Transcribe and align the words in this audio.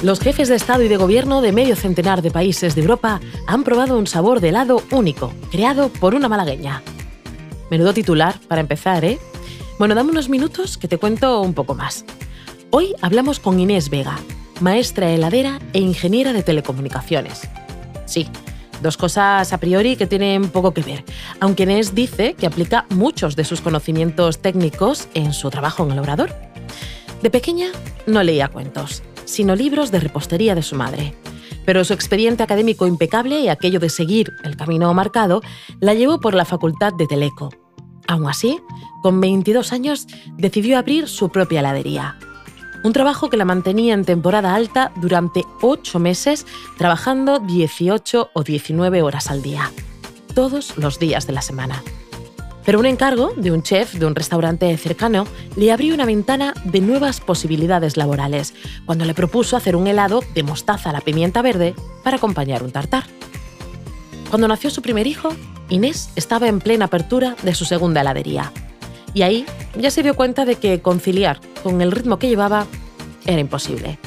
Los 0.00 0.20
jefes 0.20 0.48
de 0.48 0.54
Estado 0.54 0.84
y 0.84 0.88
de 0.88 0.96
Gobierno 0.96 1.40
de 1.40 1.50
medio 1.50 1.74
centenar 1.74 2.22
de 2.22 2.30
países 2.30 2.76
de 2.76 2.82
Europa 2.82 3.20
han 3.48 3.64
probado 3.64 3.98
un 3.98 4.06
sabor 4.06 4.38
de 4.38 4.50
helado 4.50 4.80
único, 4.92 5.32
creado 5.50 5.88
por 5.88 6.14
una 6.14 6.28
malagueña. 6.28 6.82
Menudo 7.68 7.92
titular 7.92 8.38
para 8.46 8.60
empezar, 8.60 9.04
¿eh? 9.04 9.18
Bueno, 9.76 9.96
dame 9.96 10.12
unos 10.12 10.28
minutos 10.28 10.78
que 10.78 10.86
te 10.86 10.98
cuento 10.98 11.40
un 11.40 11.52
poco 11.52 11.74
más. 11.74 12.04
Hoy 12.70 12.94
hablamos 13.00 13.40
con 13.40 13.58
Inés 13.58 13.90
Vega, 13.90 14.16
maestra 14.60 15.10
heladera 15.10 15.58
e 15.72 15.80
ingeniera 15.80 16.32
de 16.32 16.44
telecomunicaciones. 16.44 17.48
Sí, 18.06 18.28
dos 18.80 18.96
cosas 18.96 19.52
a 19.52 19.58
priori 19.58 19.96
que 19.96 20.06
tienen 20.06 20.48
poco 20.50 20.72
que 20.72 20.82
ver, 20.82 21.04
aunque 21.40 21.64
Inés 21.64 21.96
dice 21.96 22.34
que 22.34 22.46
aplica 22.46 22.86
muchos 22.90 23.34
de 23.34 23.44
sus 23.44 23.60
conocimientos 23.60 24.38
técnicos 24.38 25.08
en 25.14 25.32
su 25.32 25.50
trabajo 25.50 25.84
en 25.84 25.90
el 25.90 25.98
obrador. 25.98 26.32
De 27.20 27.30
pequeña 27.30 27.72
no 28.06 28.22
leía 28.22 28.46
cuentos, 28.46 29.02
sino 29.28 29.54
libros 29.54 29.90
de 29.90 30.00
repostería 30.00 30.54
de 30.54 30.62
su 30.62 30.74
madre. 30.74 31.14
Pero 31.64 31.84
su 31.84 31.92
expediente 31.92 32.42
académico 32.42 32.86
impecable 32.86 33.40
y 33.40 33.48
aquello 33.48 33.78
de 33.78 33.90
seguir 33.90 34.32
el 34.42 34.56
camino 34.56 34.92
marcado 34.94 35.42
la 35.80 35.94
llevó 35.94 36.18
por 36.18 36.34
la 36.34 36.46
Facultad 36.46 36.94
de 36.94 37.06
Teleco. 37.06 37.50
Aún 38.06 38.26
así, 38.26 38.58
con 39.02 39.20
22 39.20 39.72
años 39.72 40.06
decidió 40.38 40.78
abrir 40.78 41.08
su 41.08 41.28
propia 41.28 41.60
heladería. 41.60 42.16
Un 42.84 42.92
trabajo 42.92 43.28
que 43.28 43.36
la 43.36 43.44
mantenía 43.44 43.92
en 43.92 44.04
temporada 44.04 44.54
alta 44.54 44.92
durante 44.96 45.44
8 45.60 45.98
meses, 45.98 46.46
trabajando 46.78 47.38
18 47.38 48.30
o 48.32 48.42
19 48.42 49.02
horas 49.02 49.30
al 49.30 49.42
día, 49.42 49.70
todos 50.34 50.78
los 50.78 50.98
días 50.98 51.26
de 51.26 51.32
la 51.34 51.42
semana. 51.42 51.82
Pero 52.68 52.80
un 52.80 52.84
encargo 52.84 53.32
de 53.34 53.50
un 53.50 53.62
chef 53.62 53.94
de 53.94 54.04
un 54.04 54.14
restaurante 54.14 54.76
cercano 54.76 55.26
le 55.56 55.72
abrió 55.72 55.94
una 55.94 56.04
ventana 56.04 56.52
de 56.64 56.82
nuevas 56.82 57.18
posibilidades 57.18 57.96
laborales 57.96 58.52
cuando 58.84 59.06
le 59.06 59.14
propuso 59.14 59.56
hacer 59.56 59.74
un 59.74 59.86
helado 59.86 60.22
de 60.34 60.42
mostaza 60.42 60.90
a 60.90 60.92
la 60.92 61.00
pimienta 61.00 61.40
verde 61.40 61.74
para 62.04 62.18
acompañar 62.18 62.62
un 62.62 62.70
tartar. 62.70 63.04
Cuando 64.28 64.48
nació 64.48 64.68
su 64.68 64.82
primer 64.82 65.06
hijo, 65.06 65.30
Inés 65.70 66.10
estaba 66.14 66.46
en 66.46 66.60
plena 66.60 66.84
apertura 66.84 67.36
de 67.42 67.54
su 67.54 67.64
segunda 67.64 68.02
heladería. 68.02 68.52
Y 69.14 69.22
ahí 69.22 69.46
ya 69.78 69.90
se 69.90 70.02
dio 70.02 70.12
cuenta 70.12 70.44
de 70.44 70.56
que 70.56 70.82
conciliar 70.82 71.40
con 71.62 71.80
el 71.80 71.90
ritmo 71.90 72.18
que 72.18 72.28
llevaba 72.28 72.66
era 73.24 73.40
imposible. 73.40 73.98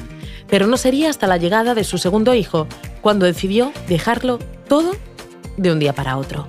Pero 0.52 0.68
no 0.68 0.78
sería 0.78 1.10
hasta 1.10 1.26
la 1.26 1.38
llegada 1.38 1.74
de 1.74 1.84
su 1.84 1.98
segundo 1.98 2.36
hijo 2.36 2.68
cuando 3.02 3.26
decidió 3.26 3.74
dejarlo 3.88 4.38
todo 4.68 4.92
de 5.58 5.72
un 5.72 5.80
día 5.80 5.94
para 5.94 6.16
otro. 6.18 6.46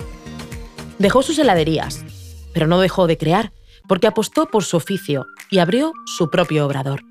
Dejó 0.98 1.22
sus 1.22 1.38
heladerías, 1.38 2.04
pero 2.52 2.66
no 2.66 2.80
dejó 2.80 3.06
de 3.06 3.18
crear, 3.18 3.52
porque 3.88 4.06
apostó 4.06 4.46
por 4.46 4.64
su 4.64 4.76
oficio 4.76 5.26
y 5.50 5.58
abrió 5.58 5.92
su 6.06 6.30
propio 6.30 6.66
obrador. 6.66 7.02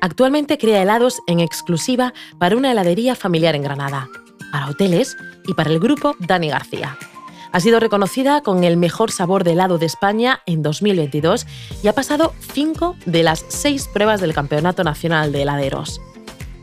Actualmente 0.00 0.58
crea 0.58 0.82
helados 0.82 1.20
en 1.26 1.40
exclusiva 1.40 2.14
para 2.38 2.56
una 2.56 2.72
heladería 2.72 3.14
familiar 3.14 3.54
en 3.54 3.62
Granada, 3.62 4.08
para 4.50 4.68
hoteles 4.68 5.16
y 5.46 5.54
para 5.54 5.70
el 5.70 5.78
grupo 5.78 6.16
Dani 6.18 6.48
García. 6.48 6.96
Ha 7.52 7.60
sido 7.60 7.80
reconocida 7.80 8.42
con 8.42 8.64
el 8.64 8.76
mejor 8.76 9.10
sabor 9.10 9.42
de 9.44 9.52
helado 9.52 9.78
de 9.78 9.86
España 9.86 10.40
en 10.46 10.62
2022 10.62 11.46
y 11.82 11.88
ha 11.88 11.92
pasado 11.92 12.32
cinco 12.54 12.96
de 13.06 13.24
las 13.24 13.44
seis 13.48 13.88
pruebas 13.88 14.20
del 14.20 14.34
Campeonato 14.34 14.84
Nacional 14.84 15.32
de 15.32 15.42
Heladeros. 15.42 16.00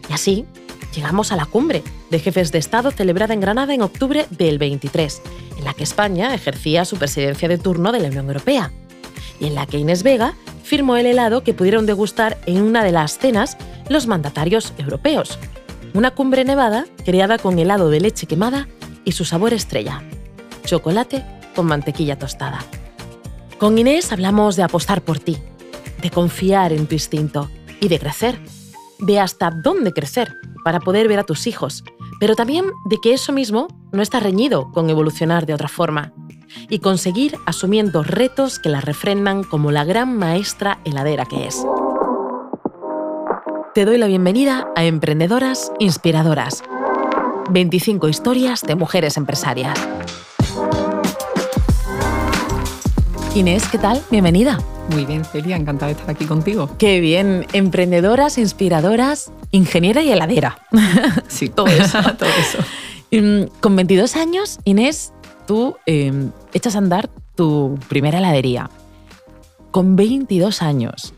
Y 0.10 0.14
así, 0.14 0.46
llegamos 0.98 1.32
a 1.32 1.36
la 1.36 1.46
cumbre 1.46 1.84
de 2.10 2.20
jefes 2.20 2.52
de 2.52 2.58
Estado 2.58 2.90
celebrada 2.90 3.36
en 3.36 3.40
Granada 3.40 3.72
en 3.76 3.84
octubre 3.84 4.26
del 4.32 4.58
23, 4.58 5.22
en 5.60 5.64
la 5.64 5.76
que 5.76 5.84
España 5.84 6.34
ejercía 6.34 6.86
su 6.86 6.98
presidencia 6.98 7.48
de 7.48 7.60
turno 7.60 7.92
de 7.92 8.00
la 8.00 8.08
Unión 8.08 8.26
Europea, 8.26 8.72
y 9.40 9.46
en 9.46 9.54
la 9.54 9.68
que 9.68 9.78
Inés 9.78 10.02
Vega 10.02 10.34
firmó 10.64 10.98
el 10.98 11.06
helado 11.06 11.44
que 11.44 11.54
pudieron 11.54 11.86
degustar 11.86 12.40
en 12.48 12.64
una 12.64 12.84
de 12.84 12.92
las 12.92 13.20
cenas 13.20 13.58
los 13.90 14.08
mandatarios 14.08 14.74
europeos. 14.80 15.38
Una 15.94 16.12
cumbre 16.12 16.44
nevada 16.44 16.88
creada 17.06 17.38
con 17.38 17.60
helado 17.60 17.92
de 17.92 18.00
leche 18.00 18.26
quemada 18.26 18.68
y 19.06 19.12
su 19.12 19.24
sabor 19.24 19.54
estrella, 19.54 20.02
chocolate 20.66 21.24
con 21.56 21.68
mantequilla 21.68 22.18
tostada. 22.18 22.66
Con 23.60 23.78
Inés 23.78 24.12
hablamos 24.12 24.56
de 24.56 24.64
apostar 24.64 25.04
por 25.04 25.20
ti, 25.20 25.38
de 26.02 26.10
confiar 26.10 26.74
en 26.74 26.88
tu 26.88 26.96
instinto 26.96 27.52
y 27.80 27.88
de 27.88 28.00
crecer, 28.00 28.40
de 28.98 29.20
hasta 29.20 29.52
dónde 29.52 29.94
crecer 29.94 30.34
para 30.68 30.82
poder 30.82 31.08
ver 31.08 31.18
a 31.18 31.24
tus 31.24 31.48
hijos, 31.48 31.86
pero 32.20 32.36
también 32.36 32.66
de 32.84 32.98
que 32.98 33.14
eso 33.14 33.32
mismo 33.32 33.70
no 33.94 34.02
está 34.02 34.20
reñido 34.20 34.70
con 34.74 34.90
evolucionar 34.90 35.46
de 35.46 35.54
otra 35.54 35.70
forma 35.70 36.12
y 36.70 36.80
conseguir 36.80 37.38
asumiendo 37.46 38.04
retos 38.04 38.60
que 38.60 38.68
la 38.68 38.82
refrendan 38.82 39.46
como 39.46 39.72
la 39.72 39.86
gran 39.86 40.18
maestra 40.18 40.82
heladera 40.84 41.24
que 41.24 41.48
es. 41.48 41.66
Te 43.76 43.86
doy 43.86 43.98
la 43.98 44.08
bienvenida 44.08 44.68
a 44.76 44.84
Emprendedoras 44.84 45.72
Inspiradoras. 45.80 46.62
25 47.50 48.10
historias 48.10 48.62
de 48.64 48.76
mujeres 48.76 49.16
empresarias. 49.16 49.80
Inés, 53.38 53.68
¿qué 53.72 53.78
tal? 53.78 54.02
Bienvenida. 54.10 54.58
Muy 54.90 55.06
bien, 55.06 55.24
Celia, 55.24 55.58
encantada 55.58 55.94
de 55.94 56.00
estar 56.00 56.10
aquí 56.10 56.26
contigo. 56.26 56.72
Qué 56.80 57.00
bien, 57.00 57.46
emprendedoras, 57.54 58.40
inspiradoras, 58.40 59.32
ingeniera 59.52 60.02
y 60.02 60.12
heladera. 60.12 60.58
Sí, 61.28 61.48
todo 61.48 61.68
eso, 61.68 62.02
todo 62.18 62.30
eso. 62.30 62.58
Mm, 63.12 63.60
con 63.62 63.76
22 63.76 64.16
años, 64.16 64.58
Inés, 64.64 65.14
tú 65.46 65.78
em, 65.86 66.32
echas 66.52 66.74
a 66.74 66.80
andar 66.80 67.12
tu 67.36 67.78
primera 67.88 68.18
heladería. 68.18 68.72
Con 69.70 69.96
22 69.96 70.64
años. 70.64 71.14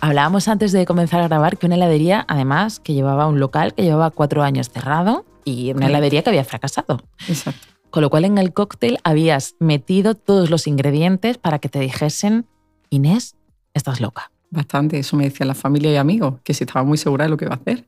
Hablábamos 0.00 0.48
antes 0.48 0.72
de 0.72 0.84
comenzar 0.84 1.20
a 1.20 1.28
grabar 1.28 1.58
que 1.58 1.66
una 1.66 1.76
heladería, 1.76 2.24
además, 2.26 2.80
que 2.80 2.92
llevaba 2.92 3.28
un 3.28 3.38
local 3.38 3.72
que 3.72 3.84
llevaba 3.84 4.10
cuatro 4.10 4.42
años 4.42 4.68
cerrado 4.68 5.24
y 5.44 5.70
una 5.70 5.86
heladería 5.86 6.24
que 6.24 6.30
había 6.30 6.44
fracasado. 6.44 7.04
Exacto. 7.28 7.71
Con 7.92 8.02
lo 8.02 8.10
cual 8.10 8.24
en 8.24 8.38
el 8.38 8.52
cóctel 8.52 8.98
habías 9.04 9.54
metido 9.60 10.14
todos 10.16 10.50
los 10.50 10.66
ingredientes 10.66 11.38
para 11.38 11.58
que 11.60 11.68
te 11.68 11.78
dijesen, 11.78 12.46
Inés, 12.90 13.36
estás 13.74 14.00
loca. 14.00 14.32
Bastante, 14.50 14.98
eso 14.98 15.16
me 15.16 15.24
decían 15.24 15.46
la 15.48 15.54
familia 15.54 15.92
y 15.92 15.96
amigos, 15.96 16.40
que 16.42 16.52
si 16.54 16.64
estaba 16.64 16.84
muy 16.84 16.98
segura 16.98 17.24
de 17.26 17.30
lo 17.30 17.36
que 17.36 17.44
iba 17.44 17.54
a 17.54 17.58
hacer. 17.58 17.86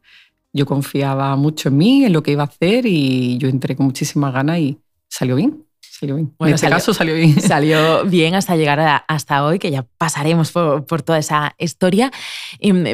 Yo 0.52 0.66
confiaba 0.66 1.34
mucho 1.36 1.68
en 1.70 1.76
mí, 1.78 2.04
en 2.04 2.12
lo 2.12 2.22
que 2.22 2.30
iba 2.32 2.42
a 2.42 2.46
hacer 2.46 2.86
y 2.86 3.38
yo 3.38 3.48
entré 3.48 3.74
con 3.74 3.86
muchísimas 3.86 4.32
ganas 4.32 4.58
y 4.60 4.78
salió 5.08 5.34
bien. 5.36 5.64
Salió 5.80 6.16
bien. 6.16 6.34
Bueno, 6.38 6.50
en 6.50 6.54
este 6.56 6.66
salió- 6.66 6.76
caso 6.76 6.92
salió 6.94 7.14
bien. 7.14 7.40
Salió 7.40 8.04
bien 8.06 8.34
hasta 8.34 8.56
llegar 8.56 8.80
a- 8.80 8.96
hasta 9.08 9.44
hoy, 9.44 9.58
que 9.58 9.70
ya 9.70 9.86
pasaremos 9.98 10.52
por, 10.52 10.84
por 10.86 11.00
toda 11.02 11.18
esa 11.18 11.54
historia. 11.58 12.10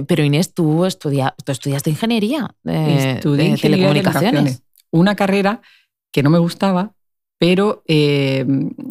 Pero 0.07 0.23
Inés, 0.25 0.55
tú, 0.55 0.85
estudia, 0.87 1.35
tú 1.45 1.51
estudiaste 1.53 1.91
ingeniería 1.91 2.55
de, 2.63 3.15
Estudié 3.15 3.45
de 3.45 3.51
ingeniería 3.51 3.89
de 3.89 3.95
telecomunicaciones. 3.95 4.31
telecomunicaciones. 4.31 4.63
Una 4.93 5.17
carrera 5.17 5.61
que 6.13 6.23
no 6.23 6.31
me 6.31 6.39
gustaba, 6.39 6.93
pero 7.41 7.83
eh, 7.89 8.45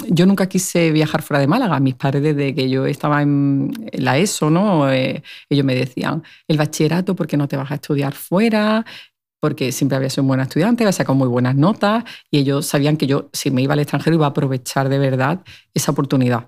yo 0.10 0.26
nunca 0.26 0.50
quise 0.50 0.92
viajar 0.92 1.22
fuera 1.22 1.40
de 1.40 1.46
Málaga. 1.46 1.80
Mis 1.80 1.94
padres, 1.94 2.24
desde 2.24 2.56
que 2.56 2.68
yo 2.68 2.88
estaba 2.88 3.22
en 3.22 3.72
la 3.94 4.18
ESO. 4.18 4.90
Eh, 4.92 5.22
ellos 5.50 5.64
me 5.64 5.76
decían, 5.76 6.24
el 6.48 6.58
bachillerato, 6.58 7.16
¿por 7.16 7.28
qué 7.28 7.38
no 7.38 7.48
te 7.48 7.58
vas 7.58 7.70
a 7.70 7.76
estudiar 7.76 8.16
fuera? 8.16 8.84
Porque 9.40 9.72
siempre 9.72 9.98
había 9.98 10.10
sido 10.10 10.24
un 10.24 10.30
buen 10.30 10.40
estudiante, 10.40 10.84
había 10.84 10.94
sacado 10.94 11.14
muy 11.14 11.28
buenas 11.28 11.56
notas 11.56 12.06
y 12.32 12.40
ellos 12.40 12.66
sabían 12.66 12.98
que 12.98 13.06
yo, 13.06 13.30
si 13.34 13.52
me 13.52 13.62
iba 13.62 13.74
al 13.74 13.82
extranjero, 13.82 14.16
iba 14.16 14.26
a 14.26 14.30
aprovechar 14.30 14.90
de 14.90 14.98
verdad 14.98 15.42
esa 15.76 15.92
oportunidad. 15.92 16.48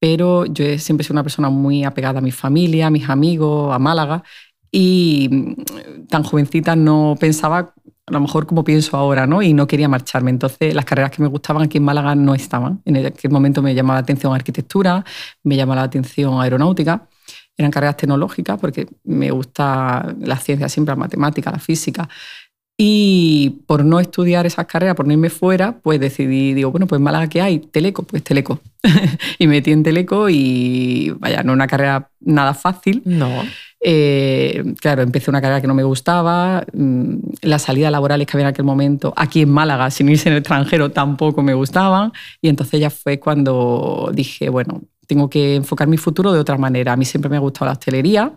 Pero 0.00 0.46
yo 0.46 0.64
he 0.64 0.78
siempre 0.78 1.04
sido 1.04 1.14
una 1.16 1.22
persona 1.22 1.50
muy 1.50 1.84
apegada 1.84 2.20
a 2.20 2.22
mi 2.22 2.32
familia, 2.32 2.86
a 2.86 2.90
mis 2.90 3.10
amigos, 3.10 3.74
a 3.74 3.78
Málaga 3.78 4.24
y 4.70 5.28
mm, 5.30 6.06
tan 6.08 6.22
jovencita 6.22 6.76
no 6.76 7.14
pensaba 7.20 7.74
a 8.06 8.12
lo 8.12 8.20
mejor 8.20 8.46
como 8.46 8.64
pienso 8.64 8.96
ahora, 8.96 9.26
¿no? 9.26 9.42
Y 9.42 9.54
no 9.54 9.66
quería 9.66 9.88
marcharme. 9.88 10.30
Entonces, 10.30 10.74
las 10.74 10.84
carreras 10.84 11.10
que 11.12 11.22
me 11.22 11.28
gustaban 11.28 11.62
aquí 11.62 11.78
en 11.78 11.84
Málaga 11.84 12.14
no 12.14 12.34
estaban. 12.34 12.82
En 12.84 13.06
aquel 13.06 13.30
momento 13.30 13.62
me 13.62 13.74
llamaba 13.74 13.94
la 13.94 14.02
atención 14.02 14.34
arquitectura, 14.34 15.04
me 15.44 15.56
llamaba 15.56 15.82
la 15.82 15.86
atención 15.86 16.40
aeronáutica. 16.40 17.08
Eran 17.56 17.70
carreras 17.70 17.96
tecnológicas 17.98 18.58
porque 18.58 18.88
me 19.04 19.30
gusta 19.30 20.14
la 20.20 20.36
ciencia 20.36 20.68
siempre, 20.68 20.92
la 20.92 20.96
matemática, 20.96 21.50
la 21.50 21.58
física. 21.58 22.08
Y 22.84 23.60
por 23.68 23.84
no 23.84 24.00
estudiar 24.00 24.44
esas 24.44 24.66
carreras, 24.66 24.96
por 24.96 25.06
no 25.06 25.12
irme 25.12 25.30
fuera, 25.30 25.78
pues 25.84 26.00
decidí, 26.00 26.52
digo, 26.52 26.72
bueno, 26.72 26.88
pues 26.88 27.00
Málaga, 27.00 27.28
¿qué 27.28 27.40
hay? 27.40 27.60
Teleco, 27.60 28.02
pues 28.02 28.24
Teleco. 28.24 28.58
y 29.38 29.46
me 29.46 29.54
metí 29.54 29.70
en 29.70 29.84
Teleco 29.84 30.28
y, 30.28 31.14
vaya, 31.20 31.44
no 31.44 31.52
una 31.52 31.68
carrera 31.68 32.10
nada 32.18 32.54
fácil. 32.54 33.00
No. 33.04 33.44
Eh, 33.80 34.64
claro, 34.80 35.02
empecé 35.02 35.30
una 35.30 35.40
carrera 35.40 35.60
que 35.60 35.68
no 35.68 35.74
me 35.74 35.84
gustaba, 35.84 36.66
mm, 36.72 37.18
las 37.42 37.62
salidas 37.62 37.92
laborales 37.92 38.26
que 38.26 38.36
había 38.36 38.48
en 38.48 38.52
aquel 38.52 38.64
momento 38.64 39.14
aquí 39.16 39.42
en 39.42 39.50
Málaga, 39.50 39.88
sin 39.92 40.08
irse 40.08 40.28
en 40.28 40.32
el 40.32 40.38
extranjero, 40.40 40.90
tampoco 40.90 41.40
me 41.40 41.54
gustaban. 41.54 42.10
Y 42.40 42.48
entonces 42.48 42.80
ya 42.80 42.90
fue 42.90 43.20
cuando 43.20 44.10
dije, 44.12 44.48
bueno, 44.48 44.82
tengo 45.12 45.28
que 45.28 45.56
enfocar 45.56 45.88
mi 45.88 45.98
futuro 45.98 46.32
de 46.32 46.40
otra 46.40 46.56
manera. 46.56 46.94
A 46.94 46.96
mí 46.96 47.04
siempre 47.04 47.28
me 47.28 47.36
ha 47.36 47.40
gustado 47.40 47.66
la 47.66 47.72
hostelería, 47.72 48.32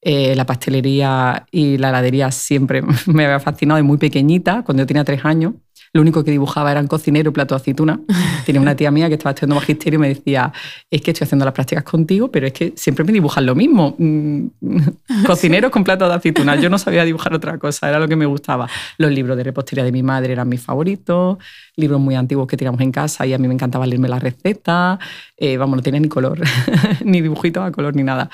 eh, 0.00 0.34
la 0.34 0.44
pastelería 0.44 1.46
y 1.52 1.78
la 1.78 1.90
heladería 1.90 2.32
siempre 2.32 2.82
me 3.06 3.24
había 3.24 3.38
fascinado 3.38 3.76
de 3.76 3.84
muy 3.84 3.98
pequeñita, 3.98 4.64
cuando 4.64 4.82
yo 4.82 4.86
tenía 4.88 5.04
tres 5.04 5.24
años. 5.24 5.54
Lo 5.98 6.02
único 6.02 6.22
que 6.22 6.30
dibujaba 6.30 6.70
eran 6.70 6.86
cocinero 6.86 7.30
y 7.30 7.32
plato 7.32 7.56
de 7.56 7.60
aceituna. 7.60 7.98
Tenía 8.46 8.60
una 8.60 8.76
tía 8.76 8.92
mía 8.92 9.08
que 9.08 9.14
estaba 9.14 9.32
estudiando 9.32 9.56
magisterio 9.56 9.98
y 9.98 10.00
me 10.00 10.08
decía, 10.08 10.52
es 10.88 11.02
que 11.02 11.10
estoy 11.10 11.24
haciendo 11.24 11.44
las 11.44 11.52
prácticas 11.52 11.82
contigo, 11.82 12.30
pero 12.30 12.46
es 12.46 12.52
que 12.52 12.72
siempre 12.76 13.04
me 13.04 13.10
dibujan 13.10 13.44
lo 13.44 13.56
mismo. 13.56 13.96
Mm, 13.98 14.46
cocinero 15.26 15.72
con 15.72 15.82
plato 15.82 16.08
de 16.08 16.14
aceituna. 16.14 16.54
Yo 16.54 16.70
no 16.70 16.78
sabía 16.78 17.04
dibujar 17.04 17.34
otra 17.34 17.58
cosa, 17.58 17.88
era 17.88 17.98
lo 17.98 18.06
que 18.06 18.14
me 18.14 18.26
gustaba. 18.26 18.68
Los 18.96 19.10
libros 19.10 19.36
de 19.36 19.42
repostería 19.42 19.82
de 19.82 19.90
mi 19.90 20.04
madre 20.04 20.34
eran 20.34 20.48
mis 20.48 20.60
favoritos, 20.60 21.38
libros 21.74 22.00
muy 22.00 22.14
antiguos 22.14 22.46
que 22.46 22.56
teníamos 22.56 22.80
en 22.80 22.92
casa 22.92 23.26
y 23.26 23.32
a 23.32 23.38
mí 23.38 23.48
me 23.48 23.54
encantaba 23.54 23.84
leerme 23.84 24.08
las 24.08 24.22
recetas. 24.22 25.00
Eh, 25.36 25.56
vamos, 25.56 25.78
no 25.78 25.82
tenía 25.82 25.98
ni 25.98 26.08
color, 26.08 26.38
ni 27.04 27.20
dibujitos 27.20 27.64
a 27.64 27.72
color 27.72 27.96
ni 27.96 28.04
nada. 28.04 28.30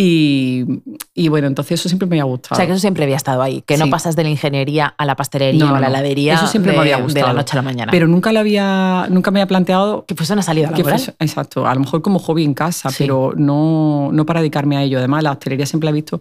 Y, 0.00 1.28
bueno, 1.28 1.48
entonces 1.48 1.80
eso 1.80 1.88
siempre 1.88 2.06
me 2.06 2.14
había 2.14 2.24
gustado. 2.24 2.54
O 2.54 2.56
sea, 2.56 2.66
que 2.66 2.72
eso 2.72 2.80
siempre 2.80 3.02
había 3.02 3.16
estado 3.16 3.42
ahí, 3.42 3.62
que 3.62 3.76
no 3.76 3.90
pasas 3.90 4.14
de 4.14 4.22
la 4.22 4.28
ingeniería 4.28 4.94
a 4.96 5.04
la 5.04 5.16
pastelería 5.16 5.72
o 5.72 5.74
a 5.74 5.80
la 5.80 5.88
heladería 5.88 6.34
eso 6.34 6.46
siempre 6.46 6.70
de, 6.70 6.78
me 6.78 6.82
había 6.82 6.98
gustado. 6.98 7.26
de 7.26 7.32
la 7.32 7.36
noche 7.40 7.54
a 7.54 7.56
la 7.56 7.62
mañana. 7.62 7.90
Pero 7.90 8.06
nunca, 8.06 8.30
lo 8.32 8.38
había, 8.38 9.08
nunca 9.10 9.32
me 9.32 9.40
había 9.40 9.48
planteado... 9.48 10.04
Que 10.06 10.14
fuese 10.14 10.34
una 10.34 10.42
salida 10.42 10.70
laboral. 10.70 11.04
Que 11.04 11.24
exacto, 11.24 11.66
a 11.66 11.74
lo 11.74 11.80
mejor 11.80 12.00
como 12.00 12.20
hobby 12.20 12.44
en 12.44 12.54
casa, 12.54 12.90
pero 12.96 13.32
no, 13.36 14.10
no 14.12 14.24
para 14.24 14.38
dedicarme 14.38 14.76
a 14.76 14.84
ello. 14.84 14.98
Además, 14.98 15.24
la 15.24 15.32
hostelería 15.32 15.66
siempre 15.66 15.86
la 15.86 15.90
he 15.90 15.94
visto 15.94 16.20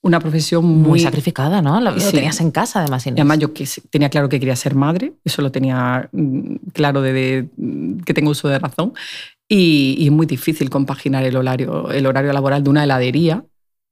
una 0.00 0.18
profesión 0.18 0.64
muy, 0.64 0.88
muy 0.88 1.00
sacrificada, 1.00 1.62
¿no? 1.62 1.80
Lo, 1.80 1.94
tenías 1.94 2.40
en 2.40 2.50
casa, 2.50 2.80
además. 2.80 3.06
Inés. 3.06 3.20
Además, 3.20 3.38
yo 3.38 3.54
que 3.54 3.68
tenía 3.88 4.08
claro 4.08 4.28
que 4.28 4.40
quería 4.40 4.56
ser 4.56 4.74
madre, 4.74 5.12
eso 5.24 5.42
lo 5.42 5.52
tenía 5.52 6.08
mm, 6.10 6.56
claro 6.72 7.02
desde 7.02 7.48
que 8.04 8.14
tengo 8.14 8.32
uso 8.32 8.48
de 8.48 8.58
razón. 8.58 8.94
Y, 9.54 10.06
es 10.06 10.10
muy 10.10 10.24
difícil 10.24 10.70
compaginar 10.70 11.24
el 11.24 11.36
horario, 11.36 11.90
el 11.90 12.06
horario 12.06 12.32
laboral 12.32 12.64
de 12.64 12.70
una 12.70 12.84
heladería 12.84 13.44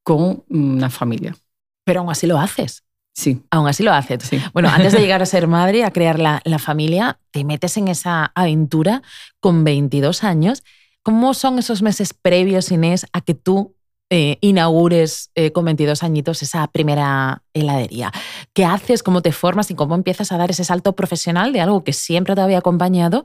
con 0.02 0.42
una 0.48 0.88
familia. 0.88 1.36
Pero 1.84 2.00
aún 2.00 2.10
así 2.10 2.26
lo 2.26 2.38
haces. 2.38 2.82
Sí. 3.12 3.42
Aún 3.50 3.68
así 3.68 3.82
lo 3.82 3.92
haces. 3.92 4.22
Sí. 4.22 4.40
Bueno, 4.54 4.70
antes 4.70 4.94
de 4.94 5.00
llegar 5.00 5.20
a 5.20 5.26
ser 5.34 5.48
madre, 5.48 5.84
a 5.84 5.92
crear 5.92 6.18
la, 6.18 6.40
la 6.44 6.58
familia, 6.58 7.18
te 7.30 7.44
metes 7.44 7.76
en 7.76 7.88
esa 7.88 8.32
aventura 8.34 9.02
con 9.38 9.62
22 9.62 10.24
años. 10.24 10.62
¿Cómo 11.02 11.34
son 11.34 11.58
esos 11.58 11.82
meses 11.82 12.14
previos, 12.14 12.72
Inés, 12.72 13.06
a 13.12 13.20
que 13.20 13.34
tú 13.34 13.74
eh, 14.08 14.38
inaugures 14.40 15.30
eh, 15.34 15.52
con 15.52 15.66
22 15.66 16.02
añitos 16.02 16.42
esa 16.42 16.66
primera 16.68 17.44
heladería. 17.52 18.10
¿Qué 18.54 18.64
haces? 18.64 19.02
¿Cómo 19.02 19.20
te 19.20 19.30
formas 19.30 19.70
y 19.70 19.74
cómo 19.74 19.94
empiezas 19.94 20.32
a 20.32 20.38
dar 20.38 20.50
ese 20.50 20.64
salto 20.64 20.96
profesional 20.96 21.52
de 21.52 21.60
algo 21.60 21.84
que 21.84 21.92
siempre 21.92 22.34
te 22.34 22.40
había 22.40 22.58
acompañado 22.58 23.24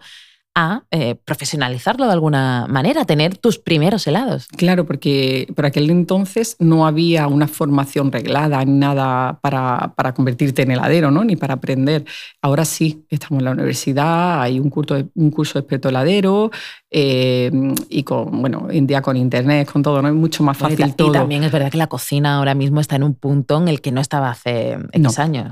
a 0.56 0.84
eh, 0.90 1.16
profesionalizarlo 1.16 2.06
de 2.06 2.14
alguna 2.14 2.66
manera, 2.70 3.04
tener 3.04 3.38
tus 3.38 3.60
primeros 3.60 4.08
helados. 4.08 4.48
Claro, 4.48 4.86
porque 4.86 5.52
por 5.54 5.66
aquel 5.66 5.90
entonces 5.90 6.56
no 6.60 6.88
había 6.88 7.28
una 7.28 7.50
formación 7.50 8.10
reglada 8.10 8.64
ni 8.64 8.72
nada 8.72 9.38
para, 9.42 9.94
para, 9.96 10.14
convertirte 10.14 10.62
en 10.62 10.72
heladero, 10.72 11.12
¿no? 11.12 11.26
ni 11.26 11.36
para 11.36 11.56
aprender. 11.56 12.06
Ahora 12.42 12.64
sí, 12.64 13.06
estamos 13.10 13.40
en 13.40 13.46
la 13.46 13.52
universidad, 13.52 14.42
hay 14.42 14.60
un 14.60 14.70
curso 14.70 14.96
de, 14.96 15.08
un 15.16 15.30
curso 15.30 15.56
de 15.56 15.60
experto 15.60 15.90
heladero 15.90 16.52
eh, 16.90 17.52
y 17.90 18.04
con, 18.04 18.42
bueno, 18.42 18.68
en 18.70 18.88
día 18.88 19.02
con 19.02 19.18
internet, 19.18 19.70
con 19.70 19.84
todo, 19.84 20.02
¿no? 20.02 20.08
es 20.08 20.16
mucho 20.16 20.42
más 20.42 20.58
fácil 20.58 20.96
todo. 20.96 21.10
Y 21.10 21.12
también 21.12 21.44
es 21.44 21.52
verdad 21.52 21.70
que 21.70 21.78
la 21.78 21.88
cocina 21.88 22.38
ahora 22.38 22.56
mismo 22.56 22.80
está 22.80 22.96
en 22.96 23.04
un 23.04 23.14
punto 23.14 23.58
en 23.58 23.68
el 23.68 23.82
que 23.82 23.92
no 23.92 24.00
estaba 24.00 24.30
hace 24.30 24.78
X 24.94 25.20
años. 25.20 25.52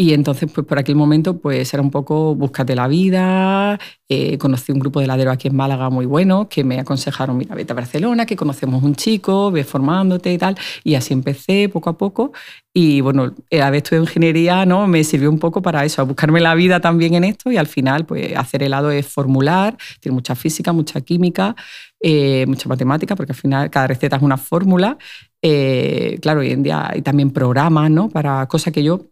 Y 0.00 0.14
entonces, 0.14 0.50
pues 0.50 0.66
por 0.66 0.78
aquel 0.78 0.96
momento, 0.96 1.36
pues 1.36 1.74
era 1.74 1.82
un 1.82 1.90
poco 1.90 2.34
búscate 2.34 2.74
la 2.74 2.88
vida. 2.88 3.78
Eh, 4.08 4.38
conocí 4.38 4.72
un 4.72 4.78
grupo 4.78 4.98
de 4.98 5.04
heladeros 5.04 5.34
aquí 5.34 5.48
en 5.48 5.54
Málaga 5.54 5.90
muy 5.90 6.06
bueno 6.06 6.48
que 6.48 6.64
me 6.64 6.80
aconsejaron, 6.80 7.36
mira, 7.36 7.54
vete 7.54 7.72
a 7.72 7.76
Barcelona, 7.76 8.24
que 8.24 8.34
conocemos 8.34 8.82
un 8.82 8.94
chico, 8.94 9.50
ve 9.50 9.62
formándote 9.62 10.32
y 10.32 10.38
tal. 10.38 10.56
Y 10.84 10.94
así 10.94 11.12
empecé 11.12 11.68
poco 11.68 11.90
a 11.90 11.98
poco. 11.98 12.32
Y 12.72 13.02
bueno, 13.02 13.34
haber 13.62 13.82
estudiado 13.82 14.04
ingeniería 14.04 14.64
¿no? 14.64 14.86
me 14.86 15.04
sirvió 15.04 15.28
un 15.28 15.38
poco 15.38 15.60
para 15.60 15.84
eso, 15.84 16.00
a 16.00 16.06
buscarme 16.06 16.40
la 16.40 16.54
vida 16.54 16.80
también 16.80 17.12
en 17.12 17.24
esto. 17.24 17.52
Y 17.52 17.58
al 17.58 17.66
final, 17.66 18.06
pues 18.06 18.34
hacer 18.34 18.62
helado 18.62 18.90
es 18.90 19.06
formular, 19.06 19.76
tiene 20.00 20.14
mucha 20.14 20.34
física, 20.34 20.72
mucha 20.72 21.02
química, 21.02 21.54
eh, 22.00 22.46
mucha 22.48 22.70
matemática, 22.70 23.16
porque 23.16 23.32
al 23.32 23.38
final 23.38 23.68
cada 23.68 23.88
receta 23.88 24.16
es 24.16 24.22
una 24.22 24.38
fórmula. 24.38 24.96
Eh, 25.42 26.18
claro, 26.22 26.40
hoy 26.40 26.52
en 26.52 26.62
día 26.62 26.88
hay 26.88 27.02
también 27.02 27.32
programas, 27.32 27.90
¿no? 27.90 28.08
Para 28.08 28.46
cosas 28.46 28.72
que 28.72 28.82
yo 28.82 29.10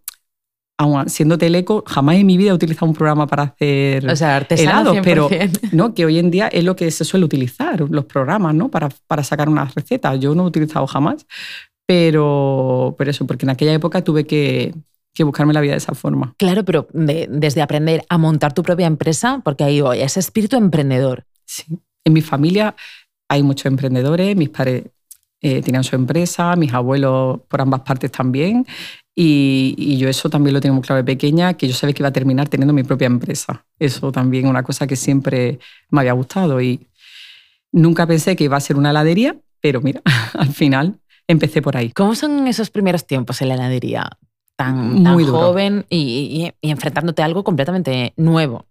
aun 0.79 1.09
siendo 1.09 1.37
teleco, 1.37 1.83
jamás 1.87 2.17
en 2.17 2.27
mi 2.27 2.37
vida 2.37 2.51
he 2.51 2.55
utilizado 2.55 2.87
un 2.87 2.95
programa 2.95 3.27
para 3.27 3.43
hacer 3.43 4.09
o 4.09 4.17
sea, 4.17 4.47
helados, 4.49 4.97
pero 5.03 5.29
¿no? 5.73 5.93
que 5.93 6.07
hoy 6.07 6.19
en 6.19 6.31
día 6.31 6.47
es 6.49 6.65
lo 6.65 6.77
que 6.77 6.91
se 6.91 7.05
suele 7.05 7.27
utilizar, 7.27 7.81
los 7.91 8.05
programas 8.05 8.55
¿no? 8.55 8.71
para, 8.71 8.89
para 9.09 9.25
sacar 9.25 9.49
unas 9.49 9.75
recetas. 9.75 10.19
Yo 10.21 10.35
no 10.35 10.45
he 10.45 10.47
utilizado 10.47 10.87
jamás, 10.87 11.27
pero, 11.85 12.95
pero 12.97 13.11
eso, 13.11 13.27
porque 13.27 13.45
en 13.45 13.51
aquella 13.51 13.75
época 13.75 14.03
tuve 14.05 14.25
que, 14.25 14.73
que 15.13 15.25
buscarme 15.25 15.53
la 15.53 15.61
vida 15.61 15.73
de 15.73 15.79
esa 15.79 15.95
forma. 15.95 16.35
Claro, 16.39 16.65
pero 16.65 16.87
desde 16.93 17.61
aprender 17.61 18.05
a 18.09 18.17
montar 18.17 18.53
tu 18.55 18.63
propia 18.63 18.87
empresa, 18.87 19.41
porque 19.45 19.65
ahí 19.65 19.81
hoy 19.81 20.01
ese 20.01 20.21
espíritu 20.21 20.57
emprendedor. 20.57 21.25
Sí, 21.45 21.65
en 22.05 22.13
mi 22.13 22.21
familia 22.21 22.77
hay 23.29 23.43
muchos 23.43 23.67
emprendedores, 23.67 24.37
mis 24.37 24.51
padres 24.51 24.85
eh, 25.41 25.63
tenían 25.63 25.85
su 25.85 25.97
empresa, 25.97 26.57
mis 26.57 26.73
abuelos 26.73 27.41
por 27.49 27.61
ambas 27.61 27.81
partes 27.81 28.11
también, 28.11 28.67
y, 29.21 29.97
yo 29.97 30.09
eso 30.09 30.31
también 30.31 30.55
lo 30.55 30.61
tengo 30.61 30.77
muy 30.77 30.83
claro 30.83 30.99
de 30.99 31.05
pequeña, 31.05 31.55
que 31.55 31.67
yo 31.67 31.75
sabía 31.75 31.93
que 31.93 32.03
iba 32.03 32.09
a 32.09 32.13
terminar 32.13 32.49
teniendo 32.49 32.73
mi 32.73 32.85
propia 32.85 33.07
empresa. 33.07 33.67
Eso 33.77 34.13
también 34.13 34.47
una 34.47 34.63
cosa 34.63 34.87
que 34.87 34.95
siempre 34.95 35.59
me 35.91 36.03
había 36.03 36.13
gustado 36.13 36.61
y 36.61 36.87
nunca 37.73 38.07
pensé 38.07 38.37
que 38.37 38.45
iba 38.45 38.57
a 38.57 38.61
ser 38.61 38.77
una 38.77 38.91
heladería, 38.91 39.37
pero 39.61 39.81
mira, 39.81 40.03
al 40.35 40.53
final 40.53 41.01
empecé 41.27 41.61
por 41.63 41.77
ahí. 41.77 41.91
¿Cómo 41.91 42.15
son 42.15 42.47
esos 42.47 42.71
primeros 42.71 43.09
tiempos 43.09 43.43
en 43.43 43.49
la 43.49 43.55
heladería? 43.55 44.09
Tan, 44.55 45.03
muy 45.03 45.25
joven 45.25 45.85
y, 45.91 46.53
enfrentándote 46.63 47.23
a 47.23 47.25
algo 47.25 47.43
completamente 47.43 48.13
nuevo. 48.17 48.67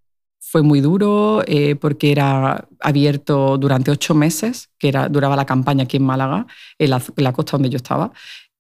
Fue 0.49 0.61
muy 0.61 0.79
duro 0.79 1.43
eh, 1.45 1.75
porque 1.75 2.11
era 2.11 2.67
abierto 2.79 3.57
durante 3.57 3.91
ocho 3.91 4.15
meses, 4.15 4.69
que 4.79 4.87
era, 4.87 5.09
duraba 5.09 5.35
la 5.35 5.45
campaña 5.45 5.83
aquí 5.83 5.97
en 5.97 6.03
Málaga, 6.03 6.47
en 6.79 6.89
la, 6.89 7.01
en 7.17 7.23
la 7.23 7.33
costa 7.33 7.53
donde 7.53 7.69
yo 7.69 7.75
estaba. 7.75 8.13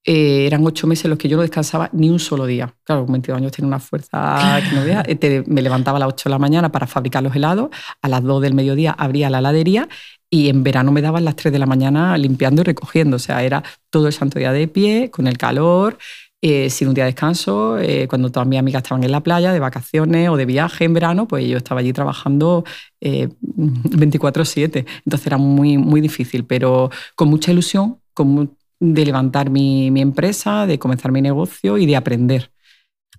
Eh, 0.09 0.47
eran 0.47 0.65
ocho 0.65 0.87
meses 0.87 1.03
en 1.03 1.11
los 1.11 1.19
que 1.19 1.27
yo 1.27 1.35
no 1.35 1.43
descansaba 1.43 1.89
ni 1.91 2.09
un 2.09 2.19
solo 2.19 2.45
día. 2.45 2.73
Claro, 2.83 3.03
con 3.03 3.11
22 3.11 3.37
años 3.37 3.51
tiene 3.51 3.67
una 3.67 3.79
fuerza 3.79 4.61
que 4.67 4.75
no 4.75 4.85
veas. 4.85 5.05
Eh, 5.07 5.43
me 5.47 5.61
levantaba 5.61 5.97
a 5.97 5.99
las 5.99 6.09
8 6.09 6.29
de 6.29 6.31
la 6.31 6.39
mañana 6.39 6.71
para 6.71 6.87
fabricar 6.87 7.23
los 7.23 7.35
helados, 7.35 7.69
a 8.01 8.07
las 8.07 8.23
2 8.23 8.41
del 8.41 8.53
mediodía 8.53 8.91
abría 8.91 9.29
la 9.29 9.39
heladería 9.39 9.89
y 10.29 10.49
en 10.49 10.63
verano 10.63 10.91
me 10.91 11.01
daban 11.01 11.25
las 11.25 11.35
3 11.35 11.51
de 11.51 11.59
la 11.59 11.65
mañana 11.65 12.17
limpiando 12.17 12.61
y 12.61 12.65
recogiendo. 12.65 13.17
O 13.17 13.19
sea, 13.19 13.43
era 13.43 13.63
todo 13.89 14.07
el 14.07 14.13
santo 14.13 14.39
día 14.39 14.51
de 14.51 14.67
pie, 14.67 15.09
con 15.11 15.27
el 15.27 15.37
calor, 15.37 15.97
eh, 16.41 16.69
sin 16.69 16.87
un 16.89 16.93
día 16.93 17.05
de 17.05 17.11
descanso. 17.11 17.77
cuando 18.09 18.31
todas 18.31 18.47
mis 18.47 18.59
amigas 18.59 18.83
estaban 18.83 19.03
en 19.03 19.11
la 19.11 19.21
playa, 19.21 19.53
de 19.53 19.59
vacaciones 19.59 20.29
o 20.29 20.37
de 20.37 20.45
viaje 20.45 20.85
en 20.85 20.93
verano, 20.93 21.27
pues 21.27 21.47
yo 21.47 21.57
estaba 21.57 21.79
allí 21.81 21.93
trabajando 21.93 22.63
24/7. 23.01 24.85
Entonces 25.05 25.27
era 25.27 25.37
muy, 25.37 25.77
muy 25.77 26.01
difícil, 26.01 26.45
pero 26.45 26.89
con 27.15 27.29
mucha 27.29 27.51
ilusión, 27.51 27.99
con 28.13 28.55
de 28.79 29.05
levantar 29.05 29.49
mi, 29.49 29.91
mi, 29.91 30.01
empresa, 30.01 30.67
de 30.67 30.77
comenzar 30.79 31.11
mi 31.11 31.21
negocio 31.21 31.77
y 31.77 31.85
de 31.85 31.95
aprender. 31.95 32.51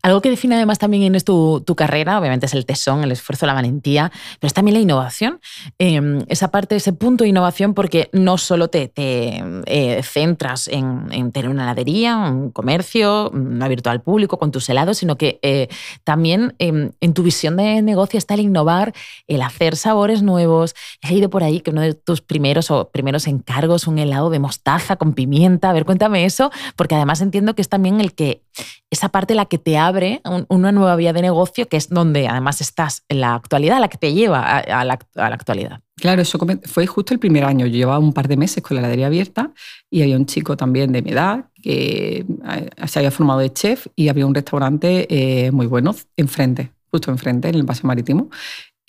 Algo 0.03 0.21
que 0.21 0.31
define 0.31 0.55
además 0.55 0.79
también 0.79 1.15
es 1.15 1.25
tu, 1.25 1.63
tu, 1.67 1.75
carrera, 1.75 2.19
obviamente 2.19 2.47
es 2.47 2.55
el 2.55 2.65
tesón, 2.65 3.03
el 3.03 3.11
esfuerzo, 3.11 3.47
la 3.47 3.55
valentía, 3.55 4.13
pero 4.39 4.47
es 4.47 4.55
también 4.55 4.75
la 4.75 4.81
innovación. 4.81 5.41
Em, 5.79 6.25
esa 6.29 6.51
parte, 6.53 6.77
ese 6.77 6.93
punto 6.93 7.25
de 7.25 7.31
innovación, 7.31 7.75
porque 7.75 8.09
no 8.13 8.39
solo 8.39 8.69
te, 8.69 8.89
te 8.89 9.43
eh, 9.67 10.03
centras 10.05 10.69
en, 10.69 11.09
en, 11.11 11.33
tener 11.33 11.51
una 11.51 11.65
heladería, 11.65 12.17
un 12.17 12.53
comercio, 12.53 13.31
una 13.31 13.67
virtual 13.67 14.01
público 14.01 14.39
con 14.39 14.53
tus 14.53 14.69
helados, 14.69 14.99
sino 14.99 15.17
que 15.17 15.41
eh, 15.43 15.69
también 16.05 16.55
em, 16.59 16.93
en 17.01 17.13
tu 17.13 17.25
visión 17.25 17.57
de 17.57 17.83
negocio 17.83 18.19
está 18.19 18.35
el 18.35 18.41
innovar, 18.41 18.95
el 19.27 19.43
hacer 19.43 19.77
sabores 19.77 20.23
nuevos. 20.23 20.77
He 21.03 21.15
ido 21.15 21.29
por 21.29 21.43
ahí 21.43 21.61
que 21.61 21.71
uno 21.71 21.81
de 21.81 21.95
tus 21.95 22.21
primeros 22.21 22.71
o 22.71 22.89
primeros 22.91 23.27
encargos, 23.27 23.89
un 23.89 23.99
helado 23.99 24.31
de 24.31 24.39
mostaza 24.39 24.97
con 24.97 25.15
pimienta. 25.15 25.71
A 25.71 25.73
ver, 25.73 25.85
cuéntame 25.85 26.25
eso, 26.25 26.53
porque 26.77 26.95
además 26.95 27.21
entiendo 27.21 27.55
que 27.55 27.63
es 27.63 27.69
también 27.69 28.01
el 28.01 28.15
que, 28.15 28.43
esa 28.91 29.09
parte 29.09 29.35
la 29.35 29.47
que 29.47 29.59
te 29.59 29.78
abre 29.79 30.21
una 30.49 30.73
nueva 30.73 30.97
vía 30.97 31.13
de 31.13 31.23
negocio, 31.23 31.69
que 31.69 31.77
es 31.77 31.89
donde 31.89 32.29
además 32.29 32.61
estás 32.61 33.05
en 33.09 33.21
la 33.21 33.35
actualidad, 33.35 33.81
la 33.81 33.89
que 33.89 33.99
te 33.99 34.13
lleva 34.13 34.59
a, 34.59 34.85
la, 34.85 34.99
actualidad. 35.15 35.81
Claro, 35.97 36.23
eso 36.23 36.39
fue 36.65 36.87
justo 36.87 37.15
el 37.15 37.21
primer 37.21 37.45
año. 37.45 37.67
Yo 37.67 37.77
llevaba 37.77 37.99
un 37.99 38.13
par 38.13 38.29
de 38.29 38.37
meses 38.37 38.63
con 38.63 38.77
la 38.77 38.81
heladería 38.81 39.07
abierta 39.07 39.53
y 39.91 40.03
había 40.03 40.17
un 40.17 40.27
chico 40.27 40.57
también 40.57 40.93
de 40.93 41.03
mi 41.03 41.11
edad 41.11 41.47
que 41.63 42.25
eh, 42.49 42.71
se 42.87 42.99
había 42.99 43.11
formado 43.11 43.41
de 43.41 43.53
chef 43.53 43.87
y 43.97 44.09
había 44.09 44.27
un 44.27 44.35
restaurante 44.35 45.07
eh, 45.11 45.51
muy 45.51 45.67
bueno 45.67 45.95
enfrente, 46.17 46.73
justo 46.91 47.11
enfrente, 47.11 47.49
en 47.49 47.57
el 47.57 47.65
paseo 47.65 47.87
marítimo. 47.87 48.31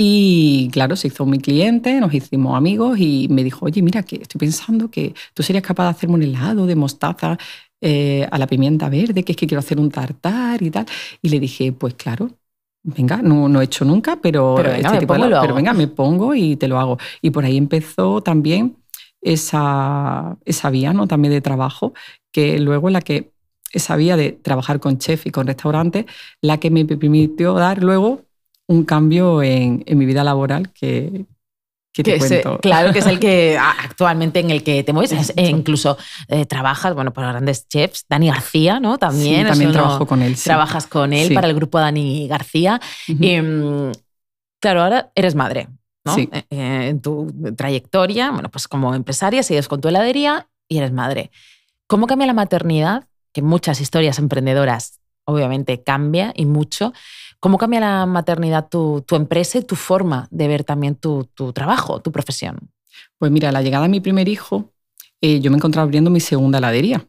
Y 0.02 0.70
claro, 0.72 0.96
se 0.96 1.08
hizo 1.10 1.26
mi 1.26 1.40
cliente, 1.40 2.00
nos 2.00 2.14
hicimos 2.14 2.56
amigos 2.56 2.98
y 3.00 3.28
me 3.30 3.44
dijo, 3.44 3.66
oye, 3.66 3.82
mira, 3.82 4.02
que 4.04 4.16
estoy 4.16 4.40
pensando 4.40 4.90
que 4.90 5.14
tú 5.34 5.44
serías 5.44 5.62
capaz 5.62 5.84
de 5.84 5.90
hacerme 5.90 6.16
un 6.16 6.24
helado 6.24 6.66
de 6.68 6.76
mostaza 6.78 7.38
eh, 7.82 8.28
a 8.30 8.38
la 8.38 8.48
pimienta 8.48 8.90
verde, 8.90 9.24
que 9.24 9.34
es 9.34 9.38
que 9.38 9.48
quiero 9.48 9.60
hacer 9.60 9.80
un 9.80 9.90
tartar 9.90 10.62
y 10.62 10.72
tal. 10.72 10.86
Y 11.22 11.30
le 11.30 11.40
dije, 11.40 11.72
pues 11.72 11.94
claro, 11.96 12.30
venga, 12.84 13.22
no, 13.22 13.50
no 13.50 13.62
he 13.62 13.66
hecho 13.66 13.86
nunca, 13.86 14.18
pero, 14.22 14.56
pero, 14.58 14.72
venga, 14.72 14.94
este 14.94 15.06
me 15.06 15.40
pero 15.42 15.56
venga, 15.56 15.74
me 15.74 15.88
pongo 15.88 16.34
y 16.36 16.56
te 16.56 16.68
lo 16.68 16.80
hago. 16.80 16.98
Y 17.22 17.30
por 17.32 17.46
ahí 17.46 17.58
empezó 17.58 18.22
también 18.22 18.78
esa, 19.22 20.38
esa 20.46 20.70
vía 20.70 20.94
¿no? 20.94 21.08
también 21.08 21.34
de 21.34 21.42
trabajo, 21.42 21.94
que 22.32 22.60
luego 22.60 22.90
la 22.90 23.02
que 23.02 23.32
esa 23.72 23.96
vía 23.96 24.18
de 24.18 24.32
trabajar 24.32 24.80
con 24.80 24.98
chef 24.98 25.28
y 25.28 25.32
con 25.32 25.48
restaurantes 25.48 26.06
la 26.42 26.60
que 26.60 26.72
me 26.72 26.86
permitió 26.86 27.54
dar 27.54 27.84
luego 27.84 28.24
un 28.68 28.84
cambio 28.84 29.42
en, 29.44 29.84
mi 29.88 30.06
vida 30.06 30.24
laboral 30.24 30.72
que, 30.72 31.26
que 31.94 32.04
te 32.04 32.18
cuento. 32.18 32.60
claro, 32.60 32.94
que 32.94 33.00
es 33.00 33.08
el 33.08 33.20
que 33.20 33.58
actualmente 33.84 34.40
en 34.40 34.50
el 34.52 34.64
que 34.64 34.84
te 34.84 34.94
mueves. 34.94 35.34
E 35.36 35.48
incluso 35.48 35.98
eh, 36.28 36.46
trabajas, 36.46 36.94
bueno, 36.94 37.14
por 37.14 37.24
grandes 37.26 37.68
chefs. 37.68 38.06
Dani 38.08 38.28
García, 38.28 38.80
¿no? 38.80 38.98
También. 38.98 39.44
Sí, 39.44 39.50
también 39.50 39.72
trabajo 39.72 40.06
con 40.06 40.22
él. 40.22 40.36
Trabajas 40.36 40.88
con 40.88 41.14
él 41.14 41.34
para 41.34 41.48
el 41.48 41.56
grupo 41.56 41.80
Dani 41.80 42.28
García. 42.28 42.80
Em, 43.08 43.92
claro, 44.60 44.84
ahora 44.84 45.12
eres 45.16 45.36
madre. 45.36 45.68
¿no? 46.06 46.18
Eh, 46.18 46.30
eh, 46.32 46.88
en 46.90 47.02
tu 47.02 47.34
trayectoria, 47.58 48.32
bueno, 48.32 48.50
pues 48.50 48.68
como 48.68 48.96
empresaria, 48.96 49.44
sigues 49.44 49.68
con 49.68 49.82
tu 49.82 49.90
heladería 49.90 50.48
y 50.68 50.78
eres 50.78 50.92
madre. 50.92 51.32
¿Cómo 51.88 52.08
cambia 52.08 52.28
la 52.28 52.34
maternidad? 52.34 53.06
Que 53.34 53.42
muchas 53.42 53.82
historias 53.82 54.18
emprendedoras 54.20 54.99
obviamente 55.30 55.84
cambia 55.84 56.34
y 56.36 56.46
mucho. 56.46 56.94
¿Cómo 57.40 57.58
cambia 57.58 57.80
la 57.80 58.06
maternidad 58.06 58.68
tu, 58.70 59.04
empresa 59.12 59.60
y 59.60 59.64
tu 59.64 59.76
forma 59.76 60.28
de 60.30 60.48
ver 60.48 60.64
también 60.64 60.96
tu, 60.96 61.26
trabajo, 61.54 62.02
tu 62.02 62.12
profesión? 62.12 62.58
Pues 63.18 63.32
mira, 63.32 63.52
la 63.52 63.62
llegada 63.62 63.84
de 63.84 63.90
mi 63.90 64.02
primer 64.02 64.28
hijo, 64.28 64.74
eh, 65.22 65.40
yo 65.40 65.50
me 65.52 65.58
encontraba 65.58 65.84
abriendo 65.84 66.10
mi 66.10 66.20
segunda 66.20 66.58
heladería. 66.58 67.06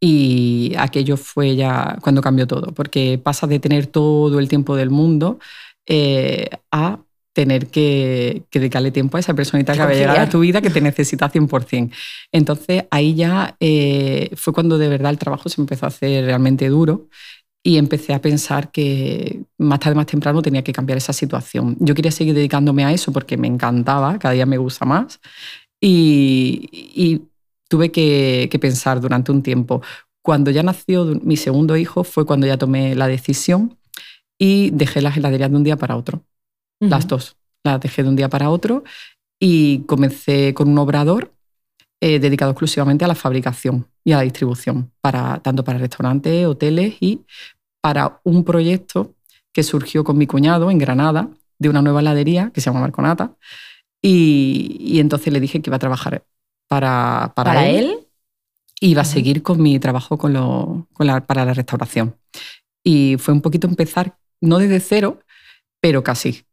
Y 0.00 0.74
aquello 0.78 1.16
fue 1.16 1.56
ya 1.56 1.98
cuando 2.02 2.22
cambió 2.22 2.46
todo, 2.46 2.72
porque 2.72 3.18
pasa 3.18 3.48
de 3.48 3.58
tener 3.58 3.88
todo 3.88 4.38
el 4.38 4.48
tiempo 4.48 4.76
del 4.76 4.90
mundo 4.90 5.40
eh, 5.86 6.48
a 6.70 7.00
tener 7.38 7.68
que, 7.68 8.42
dedicarle 8.52 8.90
tiempo 8.90 9.16
a 9.16 9.20
esa 9.20 9.32
personita 9.32 9.72
que 9.72 9.80
había 9.80 9.96
llegado 9.96 10.20
a 10.20 10.28
tu 10.28 10.40
vida 10.40 10.60
que 10.60 10.70
te 10.70 10.80
necesita 10.80 11.30
100%. 11.30 11.92
Entonces 12.32 12.84
ahí 12.90 13.14
ya 13.14 13.56
eh, 13.60 14.30
fue 14.34 14.52
cuando 14.52 14.76
de 14.76 14.88
verdad 14.88 15.12
el 15.12 15.18
trabajo 15.18 15.48
se 15.48 15.60
empezó 15.60 15.86
a 15.86 15.88
hacer 15.88 16.24
realmente 16.24 16.68
duro 16.68 17.06
y 17.62 17.76
empecé 17.76 18.14
a 18.14 18.20
pensar 18.20 18.70
que 18.70 19.42
más 19.58 19.80
tarde, 19.80 19.96
más 19.96 20.06
temprano 20.06 20.42
tenía 20.42 20.62
que 20.62 20.72
cambiar 20.72 20.98
esa 20.98 21.12
situación. 21.12 21.76
Yo 21.80 21.94
quería 21.94 22.12
seguir 22.12 22.34
dedicándome 22.34 22.84
a 22.84 22.92
eso 22.92 23.12
porque 23.12 23.36
me 23.36 23.48
encantaba, 23.48 24.18
cada 24.18 24.34
día 24.34 24.46
me 24.46 24.58
gusta 24.58 24.84
más 24.84 25.20
y, 25.80 27.22
tuve 27.68 27.90
que, 27.90 28.58
pensar 28.60 29.00
durante 29.00 29.32
un 29.32 29.42
tiempo. 29.42 29.82
Cuando 30.22 30.50
ya 30.50 30.62
nació 30.62 31.04
mi 31.22 31.36
segundo 31.36 31.76
hijo 31.76 32.04
fue 32.04 32.24
cuando 32.26 32.46
ya 32.46 32.56
tomé 32.56 32.94
la 32.94 33.06
decisión 33.06 33.78
y 34.38 34.70
dejé 34.70 35.02
las 35.02 35.16
heladerías 35.16 35.50
de 35.50 35.56
un 35.56 35.64
día 35.64 35.76
para 35.76 35.96
otro. 35.96 36.24
Las 36.80 37.08
dos. 37.08 37.36
Las 37.64 37.80
dejé 37.80 38.02
de 38.02 38.08
un 38.08 38.16
día 38.16 38.28
para 38.28 38.50
otro 38.50 38.84
y 39.40 39.80
comencé 39.80 40.54
con 40.54 40.68
un 40.68 40.78
obrador 40.78 41.32
eh, 42.00 42.20
dedicado 42.20 42.52
exclusivamente 42.52 43.04
a 43.04 43.08
la 43.08 43.14
fabricación 43.14 43.86
y 44.04 44.12
a 44.12 44.18
la 44.18 44.22
distribución, 44.22 44.92
para, 45.00 45.40
tanto 45.40 45.64
para 45.64 45.78
restaurantes, 45.78 46.46
hoteles 46.46 46.94
y 47.00 47.24
para 47.80 48.20
un 48.24 48.44
proyecto 48.44 49.14
que 49.52 49.62
surgió 49.62 50.04
con 50.04 50.16
mi 50.16 50.26
cuñado 50.26 50.70
en 50.70 50.78
Granada, 50.78 51.28
de 51.58 51.68
una 51.68 51.82
nueva 51.82 52.00
heladería 52.00 52.50
que 52.54 52.60
se 52.60 52.66
llama 52.70 52.80
Marconata. 52.80 53.34
Y, 54.00 55.00
entonces 55.00 55.32
le 55.32 55.40
dije 55.40 55.60
que 55.60 55.70
iba 55.70 55.76
a 55.76 55.80
trabajar 55.80 56.24
para, 56.68 57.32
para, 57.34 57.68
él. 57.68 58.06
Y 58.80 58.90
iba 58.90 59.02
a 59.02 59.04
seguir 59.04 59.42
con 59.42 59.60
mi 59.60 59.80
trabajo 59.80 60.18
con 60.18 60.32
lo, 60.32 60.86
para 61.26 61.44
la 61.44 61.54
restauración. 61.54 62.16
Y 62.84 63.16
fue 63.18 63.34
un 63.34 63.40
poquito 63.40 63.66
empezar, 63.66 64.16
no 64.40 64.58
desde 64.58 64.78
cero, 64.78 65.20
pero 65.80 66.04
casi. 66.04 66.44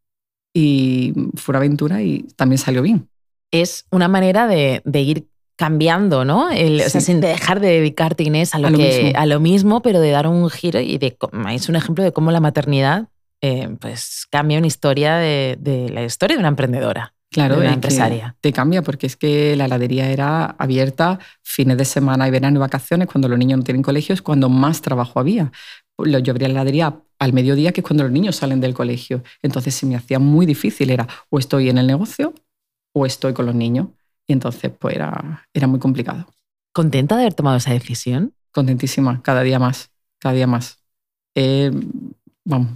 Y 0.53 1.13
fue 1.35 1.53
una 1.53 1.59
aventura 1.59 2.01
y 2.01 2.23
también 2.35 2.57
salió 2.57 2.81
bien. 2.81 3.07
Es 3.51 3.85
una 3.91 4.07
manera 4.07 4.47
de, 4.47 4.81
de 4.85 5.01
ir 5.01 5.27
cambiando, 5.55 6.25
¿no? 6.25 6.47
O 6.49 6.89
sea, 6.89 7.01
sin 7.01 7.21
dejar 7.21 7.59
de 7.59 7.67
dedicarte, 7.67 8.23
Inés, 8.23 8.53
a 8.55 8.59
lo, 8.59 8.69
que, 8.69 9.03
mismo. 9.03 9.19
a 9.19 9.25
lo 9.25 9.39
mismo, 9.39 9.81
pero 9.81 9.99
de 9.99 10.11
dar 10.11 10.27
un 10.27 10.49
giro 10.49 10.79
y 10.79 10.97
de, 10.97 11.17
es 11.51 11.69
un 11.69 11.75
ejemplo 11.75 12.03
de 12.03 12.11
cómo 12.11 12.31
la 12.31 12.39
maternidad 12.39 13.07
eh, 13.41 13.69
pues 13.79 14.25
cambia 14.29 14.57
una 14.57 14.67
historia 14.67 15.17
de, 15.17 15.89
la 15.91 16.03
historia 16.03 16.35
de 16.35 16.39
una 16.39 16.49
emprendedora. 16.49 17.13
Claro, 17.31 17.55
de 17.55 17.61
una 17.61 17.73
empresaria. 17.73 18.35
Te 18.39 18.53
cambia 18.53 18.81
porque 18.81 19.07
es 19.07 19.17
que 19.17 19.55
la 19.57 19.65
heladería 19.65 20.09
era 20.09 20.45
abierta 20.57 21.19
fines 21.41 21.77
de 21.77 21.83
semana 21.83 22.27
y 22.27 22.31
verano 22.31 22.57
y 22.57 22.59
vacaciones, 22.59 23.09
cuando 23.09 23.27
los 23.27 23.37
niños 23.37 23.57
no 23.57 23.63
tienen 23.63 23.83
colegios, 23.83 24.21
cuando 24.21 24.47
más 24.47 24.81
trabajo 24.81 25.19
había. 25.19 25.51
Yo 25.97 26.31
abría 26.31 26.47
la 26.47 26.53
heladería 26.53 27.01
al 27.19 27.33
mediodía, 27.33 27.73
que 27.73 27.81
es 27.81 27.87
cuando 27.87 28.03
los 28.03 28.11
niños 28.11 28.37
salen 28.37 28.61
del 28.61 28.73
colegio. 28.73 29.21
Entonces 29.41 29.75
se 29.75 29.85
me 29.85 29.95
hacía 29.95 30.17
muy 30.17 30.45
difícil, 30.45 30.89
era 30.91 31.07
o 31.29 31.37
estoy 31.37 31.69
en 31.69 31.77
el 31.77 31.87
negocio 31.87 32.33
o 32.93 33.05
estoy 33.05 33.33
con 33.33 33.45
los 33.45 33.55
niños. 33.55 33.87
Y 34.27 34.33
entonces, 34.33 34.71
pues 34.77 34.95
era, 34.95 35.47
era 35.53 35.67
muy 35.67 35.79
complicado. 35.79 36.25
¿Contenta 36.73 37.15
de 37.15 37.21
haber 37.23 37.33
tomado 37.33 37.57
esa 37.57 37.71
decisión? 37.71 38.33
Contentísima, 38.51 39.21
cada 39.21 39.41
día 39.43 39.59
más, 39.59 39.91
cada 40.19 40.35
día 40.35 40.47
más. 40.47 40.79
Eh, 41.35 41.71
vamos. 42.43 42.69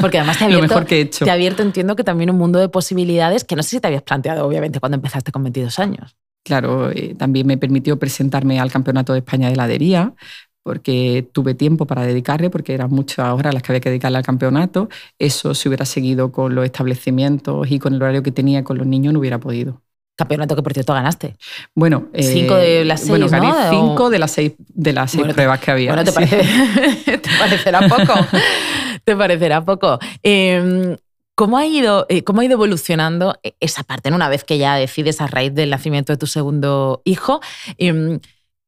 Porque 0.00 0.18
además 0.18 0.38
te 0.38 0.44
ha 0.44 0.46
abierto, 0.46 0.62
Lo 0.66 0.68
mejor 0.68 0.86
que 0.86 0.96
he 0.98 1.00
hecho. 1.02 1.24
te 1.24 1.30
ha 1.30 1.34
abierto, 1.34 1.62
entiendo 1.62 1.96
que 1.96 2.04
también 2.04 2.30
un 2.30 2.38
mundo 2.38 2.58
de 2.58 2.68
posibilidades 2.68 3.44
que 3.44 3.56
no 3.56 3.62
sé 3.62 3.70
si 3.70 3.80
te 3.80 3.86
habías 3.88 4.02
planteado, 4.02 4.46
obviamente, 4.46 4.80
cuando 4.80 4.96
empezaste 4.96 5.32
con 5.32 5.42
22 5.42 5.78
años. 5.78 6.16
Claro, 6.44 6.90
eh, 6.90 7.14
también 7.18 7.46
me 7.46 7.58
permitió 7.58 7.98
presentarme 7.98 8.58
al 8.60 8.70
Campeonato 8.72 9.12
de 9.12 9.18
España 9.18 9.48
de 9.48 9.54
heladería, 9.54 10.14
porque 10.62 11.28
tuve 11.32 11.54
tiempo 11.54 11.86
para 11.86 12.02
dedicarle, 12.02 12.50
porque 12.50 12.74
eran 12.74 12.90
muchas 12.90 13.32
horas 13.32 13.54
las 13.54 13.62
que 13.62 13.72
había 13.72 13.80
que 13.80 13.88
dedicarle 13.90 14.18
al 14.18 14.24
campeonato. 14.24 14.88
Eso, 15.18 15.54
si 15.54 15.68
hubiera 15.68 15.84
seguido 15.86 16.30
con 16.30 16.54
los 16.54 16.64
establecimientos 16.64 17.70
y 17.70 17.78
con 17.78 17.94
el 17.94 18.02
horario 18.02 18.22
que 18.22 18.32
tenía 18.32 18.64
con 18.64 18.76
los 18.78 18.86
niños, 18.86 19.12
no 19.14 19.20
hubiera 19.20 19.38
podido. 19.40 19.80
Campeonato 20.18 20.56
que 20.56 20.62
por 20.64 20.72
cierto 20.72 20.94
ganaste. 20.94 21.36
Bueno, 21.76 22.08
cinco 22.12 22.56
de 22.56 22.84
las 22.84 22.98
seis. 22.98 23.10
Bueno, 23.10 23.28
gané 23.28 23.52
cinco 23.70 24.10
de 24.10 24.18
las 24.18 24.32
seis, 24.32 24.54
de 24.58 24.92
las 24.92 25.12
seis 25.12 25.32
pruebas 25.32 25.60
que 25.60 25.70
había. 25.70 25.94
Bueno, 25.94 26.10
te, 26.10 26.26
te 27.18 27.30
parecerá 27.38 27.88
poco. 27.88 28.14
te 29.04 29.14
parecerá 29.14 29.64
poco. 29.64 30.00
Em, 30.24 30.96
¿Cómo 31.36 31.56
ha, 31.56 31.66
ido, 31.66 32.04
eh, 32.08 32.24
¿Cómo 32.24 32.40
ha 32.40 32.44
ido 32.44 32.54
evolucionando 32.54 33.38
esa 33.60 33.84
parte? 33.84 34.12
Una 34.12 34.28
vez 34.28 34.42
que 34.42 34.58
ya 34.58 34.74
decides 34.74 35.20
a 35.20 35.28
raíz 35.28 35.54
del 35.54 35.70
nacimiento 35.70 36.12
de 36.12 36.16
tu 36.16 36.26
segundo 36.26 37.00
hijo, 37.04 37.40
em, 37.76 38.18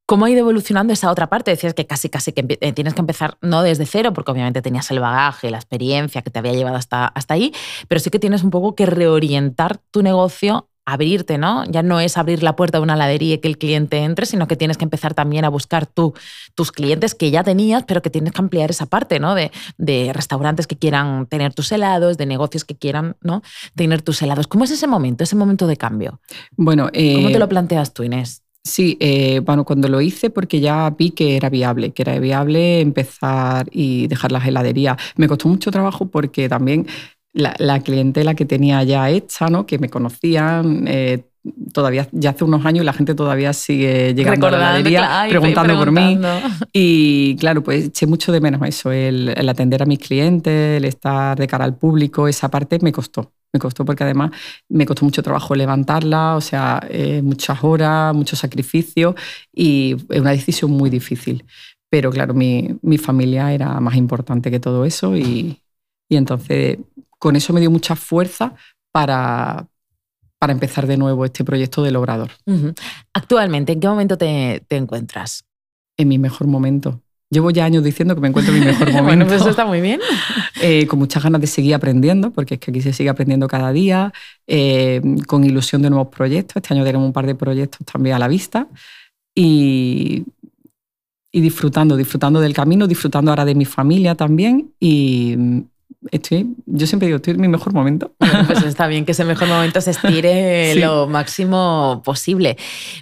¿cómo 0.07 0.27
ha 0.27 0.31
ido 0.31 0.39
evolucionando 0.39 0.93
esa 0.93 1.11
otra 1.11 1.29
parte? 1.29 1.51
Decías 1.51 1.75
que 1.75 1.89
casi, 1.89 2.09
casi 2.09 2.33
que 2.33 2.47
eh, 2.61 2.73
tienes 2.73 2.95
que 2.95 3.01
empezar 3.01 3.39
no 3.41 3.63
desde 3.63 3.87
cero, 3.87 4.13
porque 4.13 4.31
obviamente 4.31 4.63
tenías 4.63 4.89
el 4.93 5.01
bagaje, 5.01 5.51
la 5.51 5.57
experiencia 5.57 6.23
que 6.23 6.31
te 6.31 6.39
había 6.39 6.53
llevado 6.53 6.77
hasta, 6.77 7.07
hasta 7.07 7.35
ahí, 7.35 7.53
pero 7.89 7.99
sí 7.99 8.09
que 8.09 8.21
tienes 8.21 8.45
un 8.45 8.51
poco 8.51 8.77
que 8.77 8.87
reorientar 8.87 9.79
tu 9.91 10.05
negocio 10.05 10.70
abrirte, 10.93 11.39
¿no? 11.39 11.65
Ya 11.67 11.83
no 11.83 12.01
es 12.01 12.17
abrir 12.17 12.43
la 12.43 12.57
puerta 12.57 12.79
de 12.79 12.83
una 12.83 12.95
heladería 12.95 13.35
y 13.35 13.39
que 13.39 13.49
el 13.49 13.59
cliente 13.59 13.99
entre, 13.99 14.27
sino 14.27 14.49
que 14.49 14.57
tienes 14.57 14.77
que 14.77 14.85
empezar 14.85 15.15
también 15.15 15.45
a 15.45 15.49
buscar 15.49 15.87
tú 15.87 16.15
tus 16.55 16.73
clientes 16.73 17.15
que 17.15 17.31
ya 17.31 17.45
tenías, 17.45 17.85
pero 17.87 18.03
que 18.03 18.11
tienes 18.11 18.33
que 18.33 18.41
ampliar 18.41 18.71
esa 18.71 18.87
parte, 18.87 19.21
¿no? 19.21 19.35
De, 19.35 19.51
restaurantes 20.13 20.67
que 20.67 20.77
quieran 20.77 21.27
tener 21.27 21.55
tus 21.55 21.71
helados, 21.73 22.17
de 22.19 22.27
negocios 22.27 22.65
que 22.65 22.77
quieran, 22.77 23.17
¿no? 23.21 23.43
Tener 23.75 24.03
tus 24.03 24.21
helados. 24.23 24.47
¿Cómo 24.47 24.65
es 24.65 24.71
ese 24.71 24.87
momento, 24.87 25.25
ese 25.25 25.37
momento 25.37 25.67
de 25.67 25.77
cambio? 25.77 26.21
Bueno, 26.57 26.85
¿cómo 26.85 27.29
te 27.31 27.39
lo 27.39 27.45
eh, 27.45 27.49
planteas 27.49 27.93
tú, 27.93 28.03
Inés? 28.03 28.43
Sí, 28.63 28.99
eh, 29.01 29.41
bueno, 29.41 29.65
cuando 29.65 29.89
lo 29.89 30.01
hice 30.01 30.29
porque 30.29 30.61
ya 30.61 30.91
vi 30.91 31.13
que 31.13 31.37
era 31.37 31.49
viable, 31.49 31.93
que 31.93 32.03
era 32.03 32.19
viable 32.19 32.81
empezar 32.81 33.67
y 33.71 34.07
dejar 34.07 34.33
las 34.33 34.47
heladerías. 34.47 34.97
Me 35.17 35.29
costó 35.29 35.49
mucho 35.49 35.71
trabajo 35.71 36.07
porque 36.07 36.49
también 36.49 36.87
la, 37.33 37.81
clientela 37.81 38.35
que 38.35 38.45
tenía 38.45 38.83
ya 38.83 39.11
hecha, 39.11 39.49
¿no? 39.49 39.67
que 39.67 39.79
me 39.79 39.89
conocían. 39.89 40.87
Eh, 40.89 41.25
todavía, 41.73 42.09
ya 42.13 42.31
hace 42.31 42.45
unos 42.45 42.65
años, 42.67 42.85
la 42.85 42.93
gente 42.93 43.15
todavía 43.15 43.53
sigue 43.53 44.15
llegando 44.15 44.47
a 44.47 44.51
la 44.51 44.57
heladería 44.59 45.27
preguntando, 45.29 45.77
por 45.79 45.93
mí. 45.93 46.19
Y 46.73 47.37
claro, 47.37 47.63
pues 47.63 47.87
eché 47.87 48.07
mucho 48.07 48.33
de 48.33 48.41
menos 48.41 48.61
eso, 48.67 48.93
el, 48.93 49.35
atender 49.49 49.83
a 49.83 49.87
mis 49.87 49.99
clientes, 49.99 50.77
el 50.77 50.85
estar 50.85 51.39
de 51.39 51.47
cara 51.47 51.65
al 51.65 51.77
público, 51.77 52.29
esa 52.29 52.51
parte 52.51 52.79
me 52.83 52.93
costó. 52.93 53.33
Me 53.53 53.59
costó 53.59 53.85
porque 53.85 54.05
además 54.05 54.31
me 54.69 54.87
costó 54.87 55.05
mucho 55.05 55.25
trabajo 55.25 55.57
levantarla, 55.57 56.37
o 56.37 56.41
sea, 56.41 56.81
eh, 56.89 57.21
muchas 57.21 57.65
horas, 57.65 58.15
mucho 58.15 58.37
sacrificio 58.37 59.17
y 59.53 59.97
es 60.09 60.21
una 60.21 60.31
decisión 60.31 60.71
muy 60.71 60.89
difícil. 60.89 61.45
Pero 61.91 62.13
claro, 62.13 62.33
mi, 62.33 62.77
mi 62.83 62.97
familia 62.97 63.53
era 63.53 63.81
más 63.81 63.97
importante 63.97 64.53
que 64.53 64.61
todo 64.61 64.85
eso 64.85 65.17
y, 65.17 65.59
y 66.09 66.15
entonces 66.17 66.79
con 67.21 67.37
eso 67.37 67.53
me 67.53 67.61
dio 67.61 67.71
mucha 67.71 67.95
fuerza 67.95 68.55
para, 68.91 69.69
para 70.41 70.53
empezar 70.53 70.89
de 70.89 70.97
nuevo 70.97 71.25
este 71.25 71.45
proyecto 71.45 71.83
del 71.85 71.95
Obrador. 71.95 72.31
Actualmente, 73.13 73.73
¿en 73.73 73.81
qué 73.81 73.87
momento 73.87 74.19
te, 74.19 74.65
encuentras? 74.71 75.45
En 75.97 76.09
mi 76.09 76.19
mejor 76.19 76.49
momento. 76.49 77.01
Llevo 77.29 77.53
ya 77.53 77.67
años 77.67 77.85
diciendo 77.85 78.15
que 78.17 78.23
me 78.23 78.29
encuentro 78.29 78.53
en 78.53 78.61
mi 78.61 78.67
mejor 78.67 78.87
momento. 78.93 79.05
bueno, 79.05 79.27
pues 79.27 79.43
eso 79.43 79.51
está 79.51 79.65
muy 79.65 79.81
bien. 79.81 80.01
Eh, 80.63 80.87
con 80.87 80.99
muchas 80.99 81.23
ganas 81.23 81.41
de 81.41 81.47
seguir 81.47 81.75
aprendiendo, 81.75 82.33
porque 82.33 82.55
es 82.55 82.61
que 82.61 82.71
aquí 82.71 82.83
se 82.83 82.93
sigue 82.93 83.09
aprendiendo 83.09 83.49
cada 83.49 83.73
día, 83.73 84.13
eh, 84.47 85.01
con 85.27 85.43
ilusión 85.43 85.81
de 85.81 85.89
nuevos 85.89 86.09
proyectos. 86.09 86.57
Este 86.57 86.75
año 86.75 86.85
tenemos 86.85 87.07
un 87.07 87.15
par 87.15 87.25
de 87.25 87.35
proyectos 87.35 87.81
también 87.87 88.17
a 88.17 88.19
la 88.19 88.29
vista. 88.29 88.69
Y, 89.35 90.27
y 91.33 91.41
disfrutando, 91.41 91.97
disfrutando 91.97 92.41
del 92.41 92.53
camino, 92.53 92.87
disfrutando 92.87 93.31
ahora 93.31 93.47
de 93.47 93.55
mi 93.55 93.65
familia 93.65 94.15
también 94.17 94.75
y, 94.79 95.65
estoy, 96.11 96.55
yo 96.67 96.87
siempre 96.87 97.07
digo, 97.07 97.17
estoy 97.17 97.35
en 97.35 97.41
mi 97.41 97.49
mejor 97.49 97.73
momento. 97.73 98.13
pues 98.47 98.63
está 98.65 98.87
bien 98.87 99.05
que 99.05 99.13
ese 99.13 99.25
mejor 99.25 99.49
momento 99.49 99.81
se 99.81 99.91
estire 99.91 100.75
lo 100.77 101.07
máximo 101.07 102.03
posible. 102.05 102.57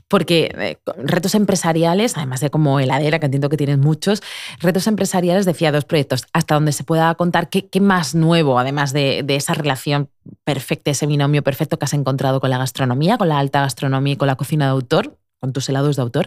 Porque 0.09 0.50
eh, 0.57 0.78
retos 0.99 1.35
empresariales, 1.35 2.16
además 2.16 2.40
de 2.40 2.50
como 2.50 2.80
heladera, 2.80 3.18
que 3.18 3.26
entiendo 3.26 3.49
que 3.49 3.57
tienes 3.57 3.78
muchos, 3.78 4.23
retos 4.61 4.87
empresariales 4.87 5.47
decía 5.47 5.73
dos 5.73 5.85
proyectos, 5.85 6.26
hasta 6.33 6.54
donde 6.54 6.73
se 6.73 6.85
pueda 6.85 7.14
contar 7.14 7.49
qué, 7.49 7.68
más 7.80 8.14
nuevo, 8.14 8.59
además 8.59 8.92
de, 8.92 9.25
esa 9.28 9.54
relación 9.54 10.11
perfecta, 10.45 10.90
ese 10.90 11.07
binomio 11.07 11.42
perfecto 11.42 11.78
que 11.78 11.85
has 11.85 11.95
encontrado 11.95 12.40
con 12.40 12.50
la 12.50 12.59
gastronomía, 12.59 13.18
con 13.18 13.28
la 13.28 13.38
alta 13.38 13.61
gastronomía 13.61 14.14
y 14.14 14.16
con 14.16 14.26
la 14.26 14.35
cocina 14.35 14.64
de 14.66 14.73
autor, 14.73 15.16
con 15.38 15.52
tus 15.52 15.68
helados 15.68 15.97
de 15.97 16.02
autor. 16.02 16.26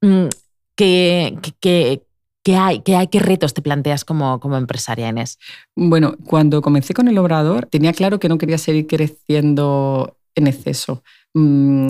Mm, 0.00 0.26
que, 0.74 1.36
que, 1.60 2.02
¿Qué 2.42 2.56
hay? 2.56 2.80
¿Qué 2.80 2.96
hay? 2.96 3.08
¿Qué 3.08 3.20
retos 3.20 3.52
te 3.52 3.62
planteas 3.62 4.04
como, 4.04 4.40
como 4.40 4.56
empresaria, 4.56 5.08
Inés? 5.08 5.38
Bueno, 5.76 6.16
cuando 6.24 6.62
comencé 6.62 6.94
con 6.94 7.08
el 7.08 7.18
obrador, 7.18 7.66
tenía 7.66 7.92
claro 7.92 8.18
que 8.18 8.28
no 8.28 8.38
quería 8.38 8.58
seguir 8.58 8.86
creciendo 8.86 10.16
en 10.34 10.46
exceso. 10.46 11.02
Mm, 11.34 11.86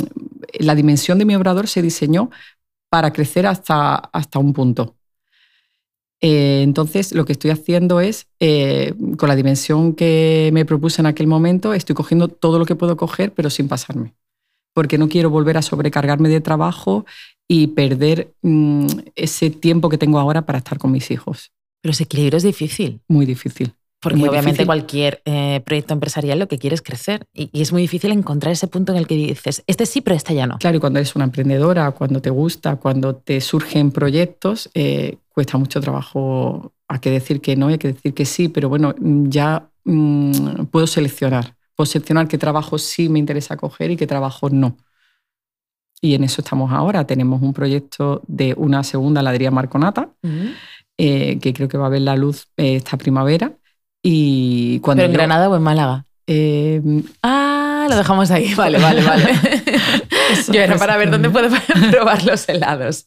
la 0.58 0.74
dimensión 0.74 1.18
de 1.18 1.24
mi 1.24 1.36
obrador 1.36 1.68
se 1.68 1.82
diseñó 1.82 2.30
para 2.88 3.12
crecer 3.12 3.46
hasta, 3.46 3.94
hasta 3.94 4.38
un 4.40 4.52
punto. 4.52 4.96
Eh, 6.20 6.62
entonces, 6.62 7.14
lo 7.14 7.24
que 7.24 7.32
estoy 7.32 7.50
haciendo 7.50 8.00
es, 8.00 8.28
eh, 8.40 8.94
con 9.16 9.28
la 9.28 9.36
dimensión 9.36 9.94
que 9.94 10.50
me 10.52 10.64
propuse 10.66 11.00
en 11.00 11.06
aquel 11.06 11.26
momento, 11.26 11.72
estoy 11.72 11.94
cogiendo 11.94 12.28
todo 12.28 12.58
lo 12.58 12.66
que 12.66 12.74
puedo 12.74 12.96
coger, 12.96 13.32
pero 13.32 13.48
sin 13.48 13.68
pasarme. 13.68 14.14
Porque 14.74 14.98
no 14.98 15.08
quiero 15.08 15.30
volver 15.30 15.56
a 15.56 15.62
sobrecargarme 15.62 16.28
de 16.28 16.40
trabajo 16.40 17.06
y 17.52 17.66
perder 17.66 18.32
mm, 18.42 18.86
ese 19.16 19.50
tiempo 19.50 19.88
que 19.88 19.98
tengo 19.98 20.20
ahora 20.20 20.42
para 20.42 20.58
estar 20.58 20.78
con 20.78 20.92
mis 20.92 21.10
hijos. 21.10 21.50
Pero 21.82 21.90
ese 21.90 22.04
equilibrio 22.04 22.36
es 22.36 22.44
difícil. 22.44 23.00
Muy 23.08 23.26
difícil. 23.26 23.74
Porque 24.00 24.28
obviamente 24.28 24.64
cualquier 24.64 25.20
eh, 25.24 25.60
proyecto 25.64 25.92
empresarial 25.92 26.38
lo 26.38 26.46
que 26.46 26.58
quiere 26.58 26.74
es 26.74 26.80
crecer 26.80 27.26
y, 27.34 27.50
es 27.60 27.72
muy 27.72 27.82
difícil 27.82 28.12
encontrar 28.12 28.52
ese 28.52 28.68
punto 28.68 28.92
en 28.92 28.98
el 28.98 29.08
que 29.08 29.16
dices, 29.16 29.64
este 29.66 29.84
sí, 29.84 30.00
pero 30.00 30.14
este 30.14 30.32
ya 30.32 30.46
no. 30.46 30.58
Claro, 30.58 30.76
y 30.76 30.80
cuando 30.80 31.00
eres 31.00 31.16
una 31.16 31.24
emprendedora, 31.24 31.90
cuando 31.90 32.22
te 32.22 32.30
gusta, 32.30 32.76
cuando 32.76 33.16
te 33.16 33.40
surgen 33.40 33.90
proyectos, 33.90 34.70
eh, 34.74 35.16
cuesta 35.30 35.58
mucho 35.58 35.80
trabajo. 35.80 36.72
Hay 36.86 37.00
que 37.00 37.10
decir 37.10 37.40
que 37.40 37.56
no, 37.56 37.66
hay 37.66 37.78
que 37.78 37.88
decir 37.88 38.14
que 38.14 38.26
sí, 38.26 38.48
pero 38.48 38.68
bueno, 38.68 38.94
ya 39.00 39.68
mm, 39.82 40.66
puedo 40.66 40.86
seleccionar. 40.86 41.56
Puedo 41.74 41.86
seleccionar 41.86 42.28
qué 42.28 42.38
trabajo 42.38 42.78
sí 42.78 43.08
me 43.08 43.18
interesa 43.18 43.56
coger 43.56 43.90
y 43.90 43.96
qué 43.96 44.06
trabajo 44.06 44.50
no. 44.50 44.76
Y 46.02 46.14
en 46.14 46.24
eso 46.24 46.40
estamos 46.40 46.72
ahora. 46.72 47.06
Tenemos 47.06 47.42
un 47.42 47.52
proyecto 47.52 48.22
de 48.26 48.54
una 48.56 48.82
segunda 48.82 49.20
heladería 49.20 49.50
Marconata, 49.50 50.10
eh, 50.98 51.38
que 51.38 51.52
creo 51.52 51.68
que 51.68 51.78
va 51.78 51.86
a 51.86 51.90
ver 51.90 52.02
la 52.02 52.16
luz 52.16 52.48
eh, 52.56 52.76
esta 52.76 52.96
primavera. 52.96 53.52
Y 54.02 54.80
cuando 54.80 55.02
¿Pero 55.02 55.12
en 55.12 55.16
Granada 55.16 55.48
o 55.50 55.56
en 55.56 55.62
Málaga? 55.62 56.06
Eh, 56.26 56.80
ah, 57.22 57.86
lo 57.88 57.96
dejamos 57.96 58.30
ahí. 58.30 58.54
Vale, 58.54 58.78
vale, 58.78 59.02
vale. 59.02 59.24
yo 60.52 60.60
era 60.60 60.76
para 60.76 60.96
ver 60.96 61.10
dónde 61.10 61.28
puedo 61.28 61.48
probar 61.90 62.24
los 62.24 62.48
helados. 62.48 63.06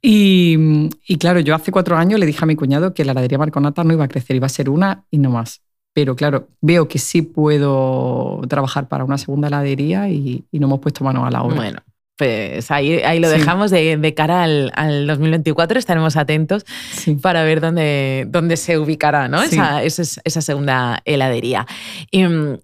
Y, 0.00 0.88
y, 1.06 1.16
claro, 1.16 1.40
yo 1.40 1.54
hace 1.54 1.72
cuatro 1.72 1.96
años 1.96 2.20
le 2.20 2.26
dije 2.26 2.40
a 2.42 2.46
mi 2.46 2.56
cuñado 2.56 2.92
que 2.92 3.04
la 3.04 3.12
heladería 3.12 3.38
Marconata 3.38 3.84
no 3.84 3.92
iba 3.92 4.04
a 4.04 4.08
crecer, 4.08 4.36
iba 4.36 4.46
a 4.46 4.50
ser 4.50 4.68
una 4.68 5.04
y 5.10 5.18
no 5.18 5.30
más. 5.30 5.62
Pero 5.94 6.16
claro, 6.16 6.48
veo 6.60 6.88
que 6.88 6.98
sí 6.98 7.22
puedo 7.22 8.40
trabajar 8.48 8.88
para 8.88 9.04
una 9.04 9.18
segunda 9.18 9.48
heladería 9.48 10.08
y, 10.08 10.44
y 10.50 10.58
no 10.58 10.66
hemos 10.66 10.80
puesto 10.80 11.04
mano 11.04 11.26
a 11.26 11.30
la 11.30 11.42
obra. 11.42 11.56
Bueno, 11.56 11.82
pues 12.22 12.70
ahí, 12.70 13.00
ahí 13.02 13.18
lo 13.18 13.28
dejamos 13.28 13.72
de, 13.72 14.14
cara 14.14 14.44
al, 14.44 15.06
2024. 15.08 15.76
Estaremos 15.76 16.16
atentos 16.16 16.64
para 17.20 17.42
ver 17.42 17.60
dónde, 17.60 18.26
dónde 18.28 18.56
se 18.56 18.78
ubicará 18.78 19.26
¿no? 19.26 19.42
esa, 19.42 19.82
esa, 19.82 20.40
segunda 20.40 21.02
heladería. 21.04 21.66
Y, 22.12 22.22
mm, 22.22 22.58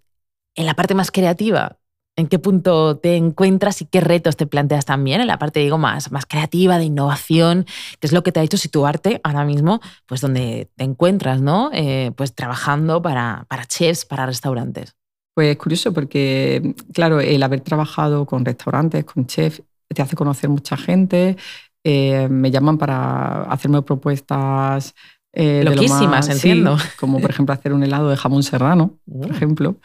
en 0.55 0.67
la 0.67 0.75
parte 0.75 0.95
más 0.95 1.11
creativa, 1.11 1.77
¿en 2.15 2.29
qué 2.29 2.39
punto 2.39 2.99
te 2.99 3.17
encuentras 3.17 3.83
y 3.83 3.87
qué 3.87 4.01
retos 4.01 4.37
te 4.37 4.47
planteas 4.47 4.85
también? 4.85 5.21
En 5.21 5.27
la 5.27 5.41
parte, 5.41 5.59
digo, 5.59 5.77
más, 5.77 6.13
más 6.13 6.25
creativa, 6.25 6.79
de 6.79 6.85
innovación, 6.85 7.67
¿qué 7.99 8.07
es 8.07 8.13
lo 8.13 8.23
que 8.23 8.31
te 8.31 8.39
ha 8.39 8.45
hecho 8.45 8.59
situarte 8.59 9.21
ahora 9.25 9.45
mismo, 9.45 9.81
pues 10.07 10.21
donde 10.21 10.71
te 10.77 10.85
encuentras, 10.85 11.41
¿no? 11.41 11.71
Eh, 11.73 12.13
pues 12.15 12.33
trabajando 12.33 13.03
para, 13.03 13.45
para 13.49 13.67
chefs, 13.67 14.05
para 14.05 14.25
restaurantes. 14.25 14.98
Pues 15.39 15.51
es 15.51 15.57
curioso 15.57 15.93
porque, 15.93 16.75
claro, 16.93 17.21
el 17.21 17.41
haber 17.45 17.61
trabajado 17.61 18.27
con 18.27 18.45
restaurantes, 18.45 19.05
con 19.05 19.29
chefs, 19.29 19.63
te 19.87 20.03
hace 20.03 20.17
conocer 20.17 20.51
mucha 20.51 20.77
gente. 20.77 21.37
Eh, 21.85 22.27
me 22.29 22.51
llaman 22.51 22.77
para 22.77 23.43
hacerme 23.43 23.83
propuestas. 23.83 24.97
Eh, 25.33 25.63
Loquísimas, 25.63 26.29
entiendo. 26.29 26.77
como 26.99 27.21
por 27.21 27.31
ejemplo 27.31 27.55
hacer 27.55 27.73
un 27.73 27.85
helado 27.85 28.09
de 28.11 28.17
jamón 28.17 28.43
serrano, 28.43 28.99
por 29.07 29.29
mm. 29.29 29.33
ejemplo, 29.33 29.77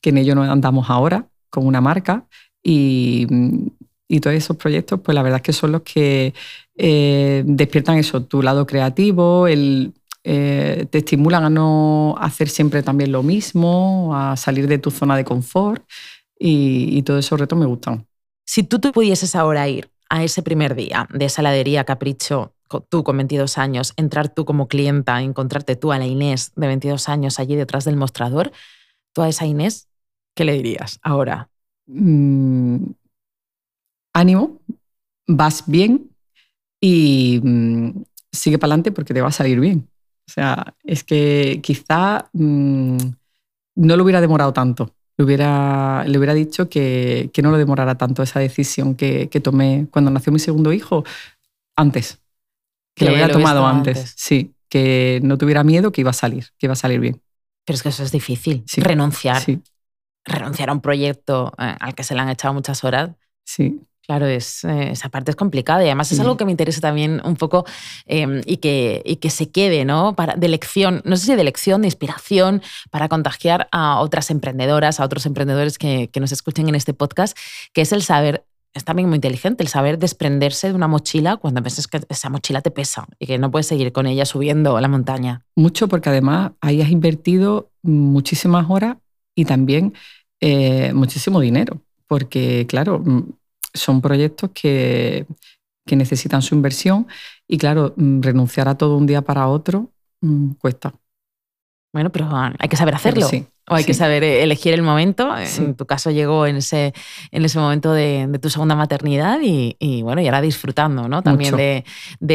que 0.00 0.08
en 0.08 0.16
ello 0.16 0.34
nos 0.34 0.48
andamos 0.48 0.88
ahora 0.88 1.28
con 1.50 1.66
una 1.66 1.82
marca. 1.82 2.24
Y, 2.62 3.26
y 4.08 4.20
todos 4.20 4.34
esos 4.34 4.56
proyectos, 4.56 4.98
pues 5.04 5.14
la 5.14 5.22
verdad 5.22 5.40
es 5.40 5.42
que 5.42 5.52
son 5.52 5.72
los 5.72 5.82
que 5.82 6.32
eh, 6.74 7.42
despiertan 7.44 7.98
eso, 7.98 8.22
tu 8.22 8.40
lado 8.40 8.66
creativo, 8.66 9.46
el 9.46 9.92
eh, 10.24 10.86
te 10.90 10.98
estimulan 10.98 11.44
a 11.44 11.50
no 11.50 12.14
hacer 12.18 12.48
siempre 12.48 12.82
también 12.82 13.12
lo 13.12 13.22
mismo, 13.22 14.12
a 14.14 14.36
salir 14.36 14.68
de 14.68 14.78
tu 14.78 14.90
zona 14.90 15.16
de 15.16 15.24
confort 15.24 15.84
y, 16.38 17.02
todos 17.02 17.24
esos 17.24 17.38
retos 17.38 17.58
me 17.58 17.66
gustan. 17.66 18.06
Si 18.44 18.62
tú, 18.62 18.78
tú 18.78 18.92
pudieses 18.92 19.34
ahora 19.36 19.68
ir 19.68 19.90
a 20.08 20.22
ese 20.24 20.42
primer 20.42 20.74
día 20.74 21.08
de 21.12 21.24
esa 21.24 21.40
heladería 21.40 21.84
Capricho, 21.84 22.54
tú 22.88 23.04
con 23.04 23.16
22 23.16 23.58
años, 23.58 23.92
entrar 23.96 24.28
tú 24.28 24.44
como 24.44 24.68
clienta, 24.68 25.20
encontrarte 25.22 25.76
tú 25.76 25.92
a 25.92 25.98
la 25.98 26.06
Inés 26.06 26.52
de 26.56 26.66
22 26.66 27.08
años 27.08 27.38
allí 27.38 27.56
detrás 27.56 27.84
del 27.84 27.96
mostrador, 27.96 28.52
tú 29.12 29.22
a 29.22 29.28
esa 29.28 29.46
Inés, 29.46 29.88
¿qué 30.34 30.44
le 30.44 30.54
dirías 30.54 30.98
ahora? 31.02 31.50
Mm, 31.86 32.92
ánimo, 34.14 34.60
vas 35.26 35.64
bien 35.66 36.10
y 36.80 37.40
mm, 37.42 38.02
sigue 38.30 38.58
para 38.58 38.68
adelante 38.68 38.92
porque 38.92 39.14
te 39.14 39.20
va 39.20 39.28
a 39.28 39.32
salir 39.32 39.60
bien. 39.60 39.88
O 40.28 40.32
sea, 40.32 40.74
es 40.84 41.04
que 41.04 41.60
quizá 41.62 42.28
mm, 42.32 42.96
no 43.76 43.96
lo 43.96 44.04
hubiera 44.04 44.20
demorado 44.20 44.52
tanto. 44.52 44.94
Le 45.16 45.24
hubiera, 45.24 46.04
le 46.06 46.16
hubiera 46.16 46.34
dicho 46.34 46.68
que, 46.68 47.30
que 47.32 47.42
no 47.42 47.50
lo 47.50 47.58
demorara 47.58 47.96
tanto 47.96 48.22
esa 48.22 48.40
decisión 48.40 48.94
que, 48.94 49.28
que, 49.28 49.40
tomé 49.40 49.86
cuando 49.90 50.10
nació 50.10 50.32
mi 50.32 50.38
segundo 50.38 50.72
hijo, 50.72 51.04
antes. 51.76 52.20
Que, 52.94 53.06
lo 53.06 53.12
hubiera 53.12 53.32
tomado 53.32 53.66
antes. 53.66 54.14
Sí, 54.16 54.54
que 54.68 55.20
no 55.22 55.36
tuviera 55.36 55.64
miedo 55.64 55.92
que 55.92 56.00
iba 56.00 56.10
a 56.10 56.14
salir, 56.14 56.46
que 56.58 56.66
iba 56.66 56.72
a 56.72 56.76
salir 56.76 57.00
bien. 57.00 57.20
Pero 57.64 57.76
es 57.76 57.82
que 57.82 57.90
eso 57.90 58.02
es 58.02 58.12
difícil, 58.12 58.64
renunciar. 58.76 59.42
Renunciar 60.24 60.70
a 60.70 60.72
un 60.72 60.80
proyecto 60.80 61.52
eh, 61.58 61.76
al 61.78 61.94
que 61.94 62.04
se 62.04 62.14
le 62.14 62.20
han 62.20 62.28
echado 62.28 62.54
muchas 62.54 62.84
horas. 62.84 63.10
Sí. 63.44 63.80
Claro, 64.12 64.26
es, 64.26 64.62
eh, 64.64 64.90
esa 64.90 65.08
parte 65.08 65.30
es 65.30 65.36
complicada 65.36 65.82
y 65.82 65.86
además 65.86 66.12
es 66.12 66.20
algo 66.20 66.36
que 66.36 66.44
me 66.44 66.50
interesa 66.50 66.82
también 66.82 67.22
un 67.24 67.36
poco 67.36 67.64
em, 68.04 68.42
y, 68.44 68.58
que, 68.58 69.00
y 69.06 69.16
que 69.16 69.30
se 69.30 69.50
quede, 69.50 69.86
¿no? 69.86 70.14
Para, 70.14 70.36
de 70.36 70.48
lección, 70.48 71.00
no 71.06 71.16
sé 71.16 71.24
si 71.24 71.34
de 71.34 71.42
lección, 71.42 71.80
de 71.80 71.86
inspiración, 71.86 72.60
para 72.90 73.08
contagiar 73.08 73.68
a 73.72 74.00
otras 74.00 74.30
emprendedoras, 74.30 75.00
a 75.00 75.06
otros 75.06 75.24
emprendedores 75.24 75.78
que, 75.78 76.10
que 76.12 76.20
nos 76.20 76.30
escuchen 76.30 76.68
en 76.68 76.74
este 76.74 76.92
podcast, 76.92 77.34
que 77.72 77.80
es 77.80 77.92
el 77.92 78.02
saber 78.02 78.44
es 78.74 78.84
también 78.84 79.08
muy 79.08 79.16
inteligente 79.16 79.62
el 79.62 79.70
saber 79.70 79.98
desprenderse 79.98 80.68
de 80.68 80.74
una 80.74 80.88
mochila 80.88 81.38
cuando 81.38 81.62
piensas 81.62 81.86
que 81.86 82.02
esa 82.10 82.28
mochila 82.28 82.60
te 82.60 82.70
pesa 82.70 83.06
y 83.18 83.26
que 83.26 83.38
no 83.38 83.50
puedes 83.50 83.66
seguir 83.66 83.92
con 83.92 84.06
ella 84.06 84.26
subiendo 84.26 84.78
la 84.78 84.88
montaña. 84.88 85.46
Mucho 85.56 85.88
porque 85.88 86.10
además 86.10 86.52
ahí 86.60 86.82
has 86.82 86.90
invertido 86.90 87.70
muchísimas 87.82 88.68
horas 88.68 88.98
y 89.34 89.46
también 89.46 89.94
eh, 90.42 90.92
muchísimo 90.92 91.40
dinero. 91.40 91.80
Porque, 92.06 92.66
claro, 92.68 93.02
son 93.74 94.00
proyectos 94.00 94.50
que, 94.54 95.26
necesitan 95.86 96.40
su 96.40 96.54
inversión 96.54 97.06
y 97.46 97.58
claro, 97.58 97.92
mm, 97.96 98.22
renunciar 98.22 98.68
a 98.68 98.76
todo 98.76 98.96
un 98.96 99.06
día 99.06 99.20
para 99.20 99.48
otro 99.48 99.90
mm, 100.20 100.52
cuesta. 100.52 100.94
Bueno, 101.92 102.10
pero 102.10 102.30
hay 102.32 102.68
que 102.68 102.76
saber 102.76 102.94
hacerlo. 102.94 103.28
O 103.68 103.74
hay 103.74 103.84
que 103.84 103.94
saber 103.94 104.24
eh, 104.24 104.42
elegir 104.42 104.74
el 104.74 104.82
momento. 104.82 105.32
En 105.58 105.74
tu 105.74 105.86
caso 105.86 106.10
llegó 106.10 106.46
en 106.46 106.56
ese, 106.56 106.92
en 107.30 107.44
ese 107.44 107.58
momento 107.58 107.92
de, 107.92 108.28
tu 108.40 108.50
segunda 108.50 108.74
maternidad 108.74 109.38
y, 109.42 110.02
bueno, 110.02 110.20
y 110.20 110.26
ahora 110.26 110.40
disfrutando 110.40 111.08
¿no? 111.08 111.22
también 111.22 111.56
de, 111.56 111.84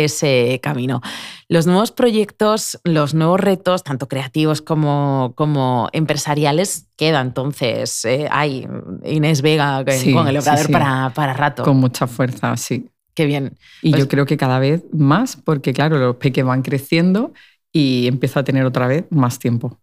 ese 0.04 0.60
camino. 0.64 1.02
Los 1.50 1.68
nuevos 1.68 1.92
proyectos, 1.92 2.80
los 2.84 3.14
nuevos 3.14 3.40
retos, 3.40 3.84
tanto 3.84 4.08
creativos 4.08 4.62
como, 4.62 5.34
como 5.36 5.90
empresariales, 5.92 6.88
queda 6.96 7.22
entonces. 7.22 8.06
Eh, 8.06 8.28
hay 8.32 8.68
Inés 9.04 9.42
Vega 9.42 9.84
con 10.14 10.28
el 10.28 10.38
operador 10.38 10.72
para, 10.72 11.12
para 11.14 11.34
rato. 11.34 11.64
Con 11.64 11.78
mucha 11.78 12.08
fuerza, 12.08 12.56
sí. 12.56 12.90
Qué 13.14 13.26
bien. 13.26 13.58
Y 13.82 13.92
yo 13.92 13.98
pues 13.98 14.08
creo 14.10 14.26
que 14.28 14.38
cada 14.38 14.60
vez 14.60 14.84
más, 14.94 15.38
porque 15.38 15.74
claro, 15.74 15.98
los 15.98 16.18
peques 16.18 16.46
van 16.46 16.62
creciendo 16.62 17.34
y 17.74 18.08
empiezo 18.08 18.40
a 18.40 18.44
tener 18.44 18.64
otra 18.64 18.88
vez 18.88 19.06
más 19.10 19.40
tiempo. 19.40 19.80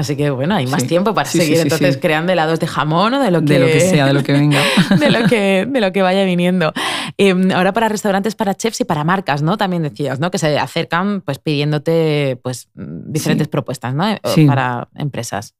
Así 0.00 0.16
que 0.16 0.30
bueno, 0.30 0.54
hay 0.54 0.68
más 0.68 0.82
Sí. 0.82 0.88
tiempo 0.88 1.12
para 1.12 1.28
Sí, 1.28 1.38
seguir 1.38 1.56
sí, 1.56 1.62
entonces 1.62 1.96
creando 2.00 2.32
helados 2.32 2.60
de 2.60 2.68
jamón 2.68 3.14
o 3.14 3.20
de 3.20 3.32
lo 3.32 3.40
que, 3.44 3.54
De 3.54 3.58
lo 3.58 3.66
que 3.66 3.80
sea, 3.80 4.06
de 4.06 4.12
lo 4.12 4.22
que 4.22 4.32
venga. 4.32 4.60
de 5.00 5.10
lo 5.10 5.26
que, 5.26 5.66
de 5.68 5.80
lo 5.80 5.90
que 5.92 6.02
vaya 6.02 6.22
viniendo. 6.24 6.72
Eh, 7.18 7.34
ahora 7.52 7.72
para 7.72 7.88
restaurantes, 7.88 8.36
para 8.36 8.54
chefs 8.54 8.80
y 8.80 8.84
para 8.84 9.02
marcas, 9.02 9.42
¿no? 9.42 9.56
También 9.58 9.82
decías, 9.82 10.20
¿no? 10.20 10.30
Que 10.30 10.38
se 10.38 10.56
acercan 10.56 11.20
pues 11.22 11.40
pidiéndote 11.40 12.38
pues 12.44 12.68
diferentes 12.74 13.48
propuestas, 13.48 13.92
¿no? 13.92 14.08
Eh. 14.08 14.20
Para 14.46 14.88
empresas. 14.94 15.54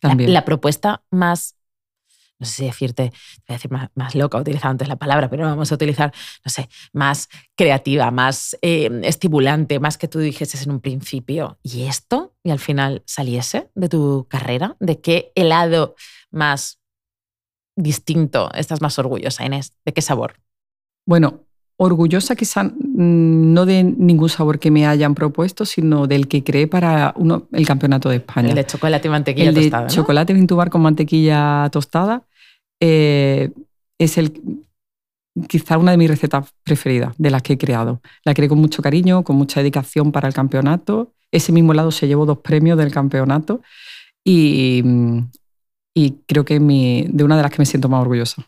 La, 0.00 0.08
También. 0.08 0.32
la 0.32 0.46
propuesta 0.46 1.02
más, 1.10 1.54
no 2.44 2.46
sé 2.46 2.56
si 2.56 2.64
decirte, 2.66 3.02
voy 3.48 3.48
a 3.48 3.52
decir 3.54 3.70
más, 3.70 3.88
más 3.94 4.14
loca, 4.14 4.36
utilizaba 4.38 4.70
antes 4.70 4.86
la 4.86 4.96
palabra, 4.96 5.30
pero 5.30 5.44
vamos 5.44 5.72
a 5.72 5.74
utilizar, 5.74 6.12
no 6.44 6.50
sé, 6.50 6.68
más 6.92 7.30
creativa, 7.56 8.10
más 8.10 8.58
eh, 8.60 9.00
estimulante, 9.02 9.80
más 9.80 9.96
que 9.96 10.08
tú 10.08 10.18
dijeses 10.18 10.62
en 10.62 10.72
un 10.72 10.80
principio, 10.80 11.58
¿y 11.62 11.84
esto? 11.84 12.34
Y 12.42 12.50
al 12.50 12.58
final 12.58 13.02
saliese 13.06 13.70
de 13.74 13.88
tu 13.88 14.26
carrera, 14.28 14.76
¿de 14.78 15.00
qué 15.00 15.32
helado 15.34 15.94
más 16.30 16.80
distinto 17.76 18.50
estás 18.52 18.82
más 18.82 18.98
orgullosa, 18.98 19.46
Inés? 19.46 19.72
¿De 19.86 19.94
qué 19.94 20.02
sabor? 20.02 20.34
Bueno, 21.06 21.44
orgullosa 21.76 22.36
quizá 22.36 22.70
no 22.78 23.66
de 23.66 23.82
ningún 23.82 24.28
sabor 24.28 24.58
que 24.58 24.70
me 24.70 24.86
hayan 24.86 25.14
propuesto, 25.14 25.64
sino 25.64 26.06
del 26.06 26.28
que 26.28 26.44
creé 26.44 26.66
para 26.66 27.12
uno, 27.16 27.48
el 27.52 27.66
Campeonato 27.66 28.08
de 28.08 28.16
España. 28.16 28.50
El 28.50 28.54
de 28.54 28.66
chocolate 28.66 29.08
y 29.08 29.10
mantequilla 29.10 29.48
El 29.48 29.54
de 29.54 29.62
tostada, 29.62 29.84
¿no? 29.84 29.90
chocolate 29.90 30.32
vintubar 30.32 30.70
con 30.70 30.82
mantequilla 30.82 31.68
tostada 31.72 32.22
eh, 32.84 33.50
es 33.98 34.18
el 34.18 34.26
quizá 35.48 35.78
una 35.78 35.90
de 35.92 35.96
mis 35.96 36.08
recetas 36.10 36.52
preferidas 36.62 37.14
de 37.18 37.30
las 37.30 37.42
que 37.42 37.54
he 37.54 37.58
creado. 37.58 38.00
La 38.24 38.34
creé 38.34 38.48
con 38.48 38.58
mucho 38.58 38.82
cariño, 38.82 39.24
con 39.24 39.36
mucha 39.36 39.60
dedicación 39.60 40.12
para 40.12 40.28
el 40.28 40.34
campeonato. 40.34 41.12
Ese 41.32 41.52
mismo 41.52 41.72
helado 41.72 41.90
se 41.90 42.06
llevó 42.06 42.26
dos 42.26 42.38
premios 42.38 42.78
del 42.78 42.92
campeonato 42.92 43.60
y, 44.24 44.82
y 45.94 46.10
creo 46.26 46.44
que 46.44 46.60
mi- 46.60 47.06
de 47.08 47.24
una 47.24 47.36
de 47.36 47.42
las 47.42 47.50
que 47.52 47.58
me 47.58 47.66
siento 47.66 47.88
más 47.88 48.00
orgullosa. 48.02 48.46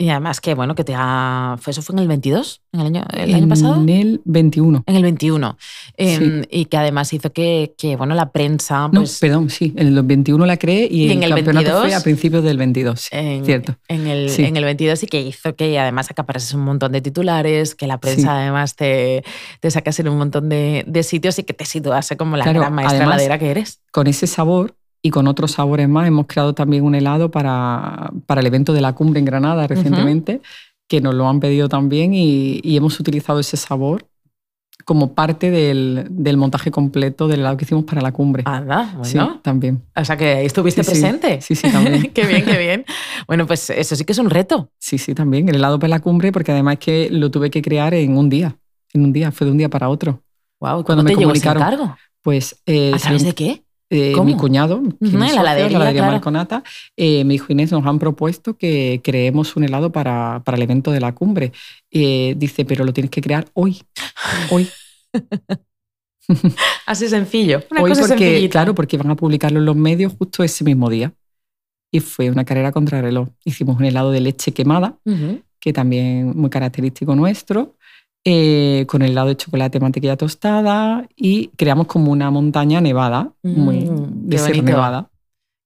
Y 0.00 0.08
además 0.08 0.40
que, 0.40 0.54
bueno, 0.54 0.74
que 0.74 0.82
te 0.82 0.94
ha... 0.96 1.56
¿fue- 1.60 1.72
¿Eso 1.72 1.82
fue 1.82 1.92
en 1.94 1.98
el 1.98 2.08
22? 2.08 2.62
¿En 2.72 2.80
el 2.80 2.86
año, 2.86 3.04
el 3.12 3.34
año 3.34 3.48
pasado? 3.48 3.74
En 3.82 3.88
el 3.90 4.22
21. 4.24 4.82
En 4.86 4.96
el 4.96 5.02
21. 5.02 5.58
Eh, 5.98 6.42
Y 6.50 6.64
que 6.64 6.76
además 6.78 7.12
hizo 7.12 7.30
que, 7.34 7.74
que, 7.76 7.96
bueno, 7.96 8.14
la 8.14 8.32
prensa... 8.32 8.88
No, 8.90 9.00
Pues, 9.02 9.18
perdón, 9.18 9.50
sí, 9.50 9.74
en 9.76 9.88
el 9.88 10.02
21 10.02 10.46
la 10.46 10.56
creé 10.56 10.88
y, 10.90 11.02
¿Y 11.08 11.12
en 11.12 11.18
el 11.22 11.24
el 11.24 11.36
campeonato 11.36 11.64
22? 11.66 11.82
fue 11.82 11.94
a 11.94 12.00
principios 12.00 12.42
del 12.44 12.56
22. 12.56 12.98
sí, 12.98 13.08
en, 13.12 13.44
cierto. 13.44 13.76
En 13.88 14.06
el, 14.06 14.30
Sí. 14.30 14.44
en 14.44 14.56
el 14.56 14.64
22 14.64 15.02
y 15.02 15.06
que 15.06 15.20
hizo 15.20 15.54
que 15.54 15.78
además 15.78 16.10
acaparases 16.10 16.54
un 16.54 16.62
montón 16.62 16.92
de 16.92 17.02
titulares, 17.02 17.74
que 17.74 17.86
la 17.86 17.98
prensa 18.00 18.22
Sí. 18.22 18.28
además 18.28 18.76
te, 18.76 19.22
te 19.60 19.70
sacase 19.70 20.00
en 20.00 20.08
un 20.08 20.16
montón 20.16 20.48
de, 20.48 20.82
de 20.86 21.02
sitios 21.02 21.38
y 21.38 21.42
que 21.44 21.52
te 21.52 21.66
situase 21.66 22.16
como 22.16 22.38
la 22.38 22.44
Claro, 22.44 22.60
gran 22.60 22.72
maestra 22.74 22.96
además- 23.00 23.16
heladera 23.16 23.38
que 23.38 23.50
eres. 23.50 23.82
Con 23.92 24.06
ese 24.06 24.26
sabor 24.26 24.76
y 25.02 25.10
con 25.10 25.26
otros 25.26 25.52
sabores 25.52 25.88
más 25.88 26.06
hemos 26.08 26.26
creado 26.26 26.54
también 26.54 26.84
un 26.84 26.94
helado 26.94 27.30
para, 27.30 28.10
para 28.26 28.40
el 28.40 28.46
evento 28.46 28.72
de 28.72 28.80
la 28.80 28.92
cumbre 28.94 29.18
en 29.18 29.24
Granada 29.24 29.66
recientemente, 29.66 30.40
que 30.88 31.00
nos 31.00 31.14
lo 31.14 31.28
han 31.28 31.40
pedido 31.40 31.68
también 31.68 32.12
y, 32.14 32.60
y 32.62 32.76
hemos 32.76 32.98
utilizado 33.00 33.40
ese 33.40 33.56
sabor 33.56 34.06
como 34.84 35.12
parte 35.14 35.50
del, 35.50 36.06
del 36.10 36.36
montaje 36.38 36.70
completo 36.70 37.28
del 37.28 37.40
helado 37.40 37.56
que 37.58 37.64
hicimos 37.64 37.84
para 37.84 38.00
la 38.00 38.12
cumbre. 38.12 38.42
Sí, 38.42 38.48
Ah, 38.48 38.94
bueno. 38.96 39.40
también. 39.42 39.82
O 39.94 40.04
sea 40.04 40.16
que 40.16 40.44
estuviste 40.44 40.82
Sí, 40.82 40.94
sí. 40.94 41.00
presente. 41.00 41.40
Sí, 41.42 41.54
sí, 41.54 41.70
también. 41.70 42.10
qué 42.14 42.26
bien, 42.26 42.44
qué 42.44 42.58
bien. 42.58 42.84
Bueno, 43.26 43.46
pues 43.46 43.70
eso 43.70 43.94
sí 43.94 44.04
que 44.04 44.12
es 44.12 44.18
un 44.18 44.30
reto. 44.30 44.70
Sí, 44.78 44.96
sí, 44.98 45.14
también. 45.14 45.48
El 45.48 45.56
helado 45.56 45.78
para 45.78 45.90
la 45.90 46.00
cumbre, 46.00 46.32
porque 46.32 46.52
además 46.52 46.78
que 46.78 47.08
lo 47.10 47.30
tuve 47.30 47.50
que 47.50 47.60
crear 47.62 47.92
en 47.94 48.16
un 48.16 48.28
día. 48.30 48.56
En 48.92 49.04
un 49.04 49.12
día, 49.12 49.30
fue 49.30 49.44
de 49.44 49.50
un 49.52 49.58
día 49.58 49.68
para 49.68 49.88
otro. 49.90 50.22
Wow, 50.60 50.82
Cuando 50.82 50.84
¿Cuándo 50.84 51.02
me 51.04 51.10
te 51.10 51.16
llegó 51.20 51.32
ese 51.32 51.46
comunicaron- 51.46 51.62
encargo? 51.74 51.96
Pues 52.22 52.60
eh, 52.66 52.92
¿A 52.94 52.98
través 52.98 53.22
de 53.24 53.34
qué? 53.34 53.62
Eh, 53.90 54.14
mi 54.24 54.36
cuñado, 54.36 54.80
que 54.82 54.88
es 55.06 55.12
mi 55.12 55.14
en 55.14 55.20
la 55.20 55.26
heladería, 55.30 55.68
la 55.70 55.76
heladería 55.76 56.00
claro. 56.02 56.12
Marconata, 56.12 56.62
eh, 56.96 57.24
me 57.24 57.34
dijo 57.34 57.52
Inés, 57.52 57.72
nos 57.72 57.84
han 57.84 57.98
propuesto 57.98 58.56
que 58.56 59.00
creemos 59.02 59.56
un 59.56 59.64
helado 59.64 59.90
para, 59.90 60.42
para 60.44 60.56
el 60.56 60.62
evento 60.62 60.92
de 60.92 61.00
la 61.00 61.12
cumbre. 61.12 61.52
Eh, 61.90 62.34
dice, 62.36 62.64
pero 62.64 62.84
lo 62.84 62.92
tienes 62.92 63.10
que 63.10 63.20
crear 63.20 63.46
hoy. 63.52 63.82
Hoy. 64.50 64.68
Así 66.86 67.08
sencillo. 67.08 67.62
Una 67.70 67.82
hoy 67.82 67.90
cosa 67.90 68.02
porque, 68.02 68.24
sencillita. 68.24 68.52
claro, 68.52 68.74
porque 68.74 68.96
van 68.96 69.10
a 69.10 69.16
publicarlo 69.16 69.58
en 69.58 69.64
los 69.66 69.76
medios 69.76 70.12
justo 70.16 70.44
ese 70.44 70.64
mismo 70.64 70.88
día. 70.88 71.12
Y 71.92 72.00
fue 72.00 72.30
una 72.30 72.44
carrera 72.44 72.70
contra 72.70 73.02
reloj. 73.02 73.28
Hicimos 73.44 73.76
un 73.78 73.84
helado 73.84 74.12
de 74.12 74.20
leche 74.20 74.52
quemada, 74.52 74.96
Ujú. 75.04 75.40
que 75.58 75.72
también 75.72 76.32
muy 76.36 76.48
característico 76.48 77.16
nuestro, 77.16 77.74
eh, 78.24 78.84
con 78.86 79.02
el 79.02 79.12
helado 79.12 79.28
de 79.28 79.36
chocolate 79.36 79.80
mantequilla 79.80 80.16
tostada 80.16 81.06
y 81.16 81.48
creamos 81.56 81.86
como 81.86 82.12
una 82.12 82.30
montaña 82.30 82.80
nevada, 82.80 83.32
muy 83.42 83.88
de 83.90 84.38
ser 84.38 84.48
bonito. 84.50 84.64
nevada. 84.64 85.10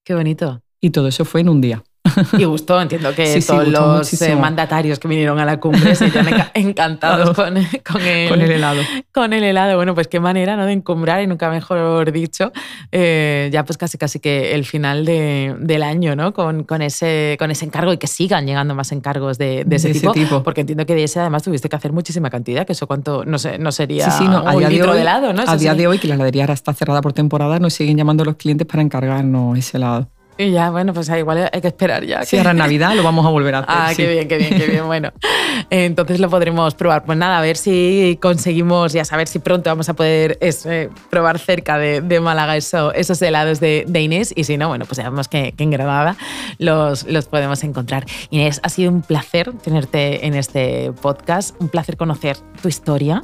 Qué 0.04 0.14
bonito. 0.14 0.62
Y 0.80 0.90
todo 0.90 1.08
eso 1.08 1.24
fue 1.24 1.40
en 1.40 1.48
un 1.48 1.60
día. 1.60 1.82
Y 2.38 2.44
gustó, 2.44 2.80
entiendo 2.80 3.14
que 3.14 3.26
Sí, 3.26 3.40
sí, 3.40 3.46
todos 3.48 3.64
gustó 3.64 3.80
los 3.86 3.96
muchísimo. 3.98 4.30
eh, 4.32 4.36
mandatarios 4.36 4.98
que 4.98 5.08
vinieron 5.08 5.38
a 5.38 5.44
la 5.44 5.58
cumbre 5.58 5.94
se 5.94 6.08
enca- 6.12 6.50
encantados 6.54 7.30
con, 7.34 7.54
con 7.82 8.02
el, 8.02 8.28
Con 8.28 8.40
el 8.42 8.50
helado. 8.50 8.82
con 9.12 9.32
el 9.32 9.42
helado. 9.42 9.76
Bueno, 9.76 9.94
pues 9.94 10.08
qué 10.08 10.20
manera 10.20 10.56
¿no? 10.56 10.66
de 10.66 10.72
encumbrar, 10.72 11.22
y 11.22 11.26
nunca 11.26 11.48
mejor 11.50 12.12
dicho, 12.12 12.52
eh, 12.92 13.48
ya 13.52 13.64
pues 13.64 13.78
casi 13.78 13.96
casi 13.98 14.20
que 14.20 14.54
el 14.54 14.64
final 14.64 15.04
de- 15.06 15.56
del 15.58 15.82
año, 15.82 16.14
¿no? 16.14 16.34
Con, 16.34 16.64
con, 16.64 16.82
ese, 16.82 17.36
con 17.38 17.50
ese 17.50 17.64
encargo 17.64 17.92
y 17.92 17.96
que 17.98 18.06
sigan 18.06 18.46
llegando 18.46 18.74
más 18.74 18.92
encargos 18.92 19.38
de, 19.38 19.64
de 19.64 19.76
ese, 19.76 19.88
De 19.88 19.92
ese 19.92 20.00
tipo, 20.00 20.12
tipo. 20.12 20.42
Porque 20.42 20.60
entiendo 20.60 20.84
que 20.86 20.94
de 20.94 21.04
ese 21.04 21.20
además 21.20 21.42
tuviste 21.42 21.68
que 21.68 21.76
hacer 21.76 21.92
muchísima 21.92 22.28
cantidad, 22.30 22.66
que 22.66 22.72
eso 22.74 22.86
cuánto, 22.86 23.24
no 23.24 23.38
sé, 23.38 23.58
no 23.58 23.72
sería 23.72 24.10
Sí, 24.10 24.18
sí, 24.18 24.28
no, 24.28 24.44
un 24.44 24.62
de 24.62 24.68
litro 24.68 24.90
hoy, 24.90 24.96
de 24.96 25.02
helado, 25.02 25.32
¿no? 25.32 25.42
Eso 25.42 25.52
a 25.52 25.56
día 25.56 25.74
de 25.74 25.86
hoy, 25.86 25.98
que 25.98 26.08
la 26.08 26.14
heladería 26.16 26.42
ahora 26.44 26.54
está 26.54 26.74
cerrada 26.74 27.00
por 27.00 27.12
temporada, 27.14 27.58
nos 27.58 27.72
siguen 27.74 27.96
llamando 27.96 28.24
los 28.24 28.36
clientes 28.36 28.66
para 28.66 28.82
encargarnos 28.82 29.58
ese 29.58 29.78
helado. 29.78 30.08
Y 30.36 30.50
ya, 30.50 30.70
bueno, 30.70 30.92
pues 30.92 31.08
ahí 31.10 31.20
igual 31.20 31.48
hay 31.52 31.60
que 31.60 31.68
esperar 31.68 32.04
ya. 32.04 32.24
Si 32.24 32.30
que- 32.32 32.38
ahora 32.38 32.50
en 32.50 32.56
Navidad 32.58 32.94
lo 32.96 33.02
vamos 33.04 33.24
a 33.24 33.28
volver 33.28 33.54
a 33.54 33.58
hacer. 33.60 33.70
Ah, 33.76 33.88
sí. 33.90 33.96
qué 33.96 34.08
bien, 34.12 34.28
qué 34.28 34.36
bien, 34.38 34.58
qué 34.58 34.66
bien. 34.66 34.86
Bueno, 34.86 35.12
entonces 35.70 36.18
lo 36.20 36.28
podremos 36.28 36.74
probar. 36.74 37.04
Pues 37.04 37.16
nada, 37.16 37.38
a 37.38 37.40
ver 37.40 37.56
si 37.56 38.18
conseguimos, 38.20 38.92
ya 38.92 39.04
saber 39.04 39.28
si 39.28 39.38
pronto 39.38 39.70
vamos 39.70 39.88
a 39.88 39.94
poder 39.94 40.36
es, 40.40 40.66
eh, 40.66 40.90
probar 41.10 41.38
cerca 41.38 41.78
de, 41.78 42.00
de 42.00 42.20
Málaga 42.20 42.56
eso- 42.56 42.92
esos 42.94 43.20
helados 43.22 43.60
de, 43.60 43.84
de 43.86 44.00
Inés. 44.00 44.32
Y 44.36 44.44
si 44.44 44.56
no, 44.56 44.68
bueno, 44.68 44.86
pues 44.86 44.96
sabemos 44.96 45.28
que, 45.28 45.52
que 45.52 45.62
en 45.64 45.70
Granada 45.70 46.16
los, 46.58 47.04
los 47.04 47.26
podemos 47.26 47.62
encontrar. 47.62 48.04
Inés, 48.30 48.60
ha 48.64 48.68
sido 48.70 48.90
un 48.90 49.02
placer 49.02 49.52
tenerte 49.62 50.26
en 50.26 50.34
este 50.34 50.92
podcast, 51.00 51.54
un 51.60 51.68
placer 51.68 51.96
conocer 51.96 52.36
tu 52.60 52.68
historia, 52.68 53.22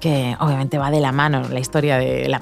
que 0.00 0.36
obviamente 0.38 0.78
va 0.78 0.90
de 0.90 1.00
la 1.00 1.10
mano, 1.12 1.42
la 1.50 1.58
historia 1.60 1.98
de 1.98 2.28
la 2.28 2.40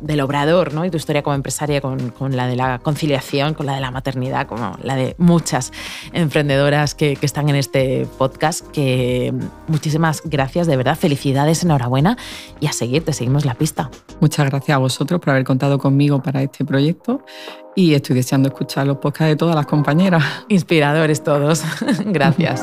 del 0.00 0.20
obrador, 0.20 0.72
¿no? 0.74 0.84
Y 0.84 0.90
tu 0.90 0.96
historia 0.96 1.22
como 1.22 1.34
empresaria 1.34 1.80
con, 1.80 2.10
con, 2.10 2.36
la 2.36 2.46
de 2.46 2.56
la 2.56 2.78
conciliación, 2.78 3.54
con 3.54 3.66
la 3.66 3.74
de 3.74 3.80
la 3.80 3.90
maternidad, 3.90 4.46
como 4.46 4.76
la 4.82 4.96
de 4.96 5.14
muchas 5.18 5.72
emprendedoras 6.12 6.94
que, 6.94 7.16
que, 7.16 7.26
están 7.26 7.48
en 7.48 7.56
este 7.56 8.06
podcast. 8.18 8.66
Que 8.68 9.32
muchísimas 9.68 10.22
gracias, 10.24 10.66
de 10.66 10.76
verdad, 10.76 10.96
felicidades, 10.96 11.62
enhorabuena 11.62 12.16
y 12.60 12.66
a 12.66 12.72
seguir, 12.72 13.04
te 13.04 13.12
seguimos 13.12 13.44
la 13.44 13.54
pista. 13.54 13.90
Muchas 14.20 14.48
gracias 14.50 14.76
a 14.76 14.78
vosotros 14.78 15.20
por 15.20 15.30
haber 15.30 15.44
contado 15.44 15.78
conmigo 15.78 16.22
para 16.22 16.42
este 16.42 16.64
proyecto 16.64 17.24
y 17.74 17.94
estoy 17.94 18.16
deseando 18.16 18.48
escuchar 18.48 18.86
los 18.86 18.98
podcasts 18.98 19.28
de 19.28 19.36
todas 19.36 19.54
las 19.54 19.66
compañeras. 19.66 20.22
Inspiradores 20.48 21.22
todos. 21.22 21.62
gracias. 22.06 22.62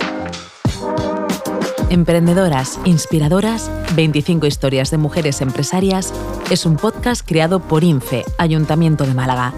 Emprendedoras, 1.90 2.80
inspiradoras, 2.84 3.72
25 3.96 4.46
historias 4.46 4.92
de 4.92 4.98
mujeres 4.98 5.40
empresarias 5.40 6.14
es 6.52 6.66
un 6.66 6.76
podcast 6.76 7.26
creado 7.26 7.62
por 7.62 7.86
INFE, 7.86 8.26
Ayuntamiento 8.38 9.06
de 9.06 9.14
Málaga, 9.14 9.54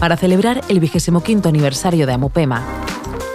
para 0.00 0.16
celebrar 0.16 0.62
el 0.68 0.80
25 0.80 1.46
aniversario 1.46 2.06
de 2.06 2.14
Amupema. 2.14 2.64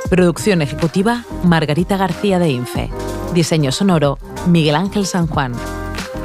Producción 0.09 0.63
ejecutiva, 0.63 1.25
Margarita 1.43 1.95
García 1.95 2.39
de 2.39 2.49
INFE. 2.49 2.89
Diseño 3.35 3.71
sonoro, 3.71 4.17
Miguel 4.47 4.75
Ángel 4.75 5.05
San 5.05 5.27
Juan. 5.27 5.53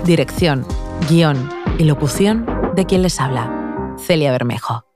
Dirección, 0.05 0.67
guion 1.11 1.51
y 1.79 1.85
locución 1.85 2.47
de 2.75 2.87
quien 2.87 3.03
les 3.03 3.21
habla, 3.21 3.95
Celia 3.99 4.33
Bermejo. 4.33 4.94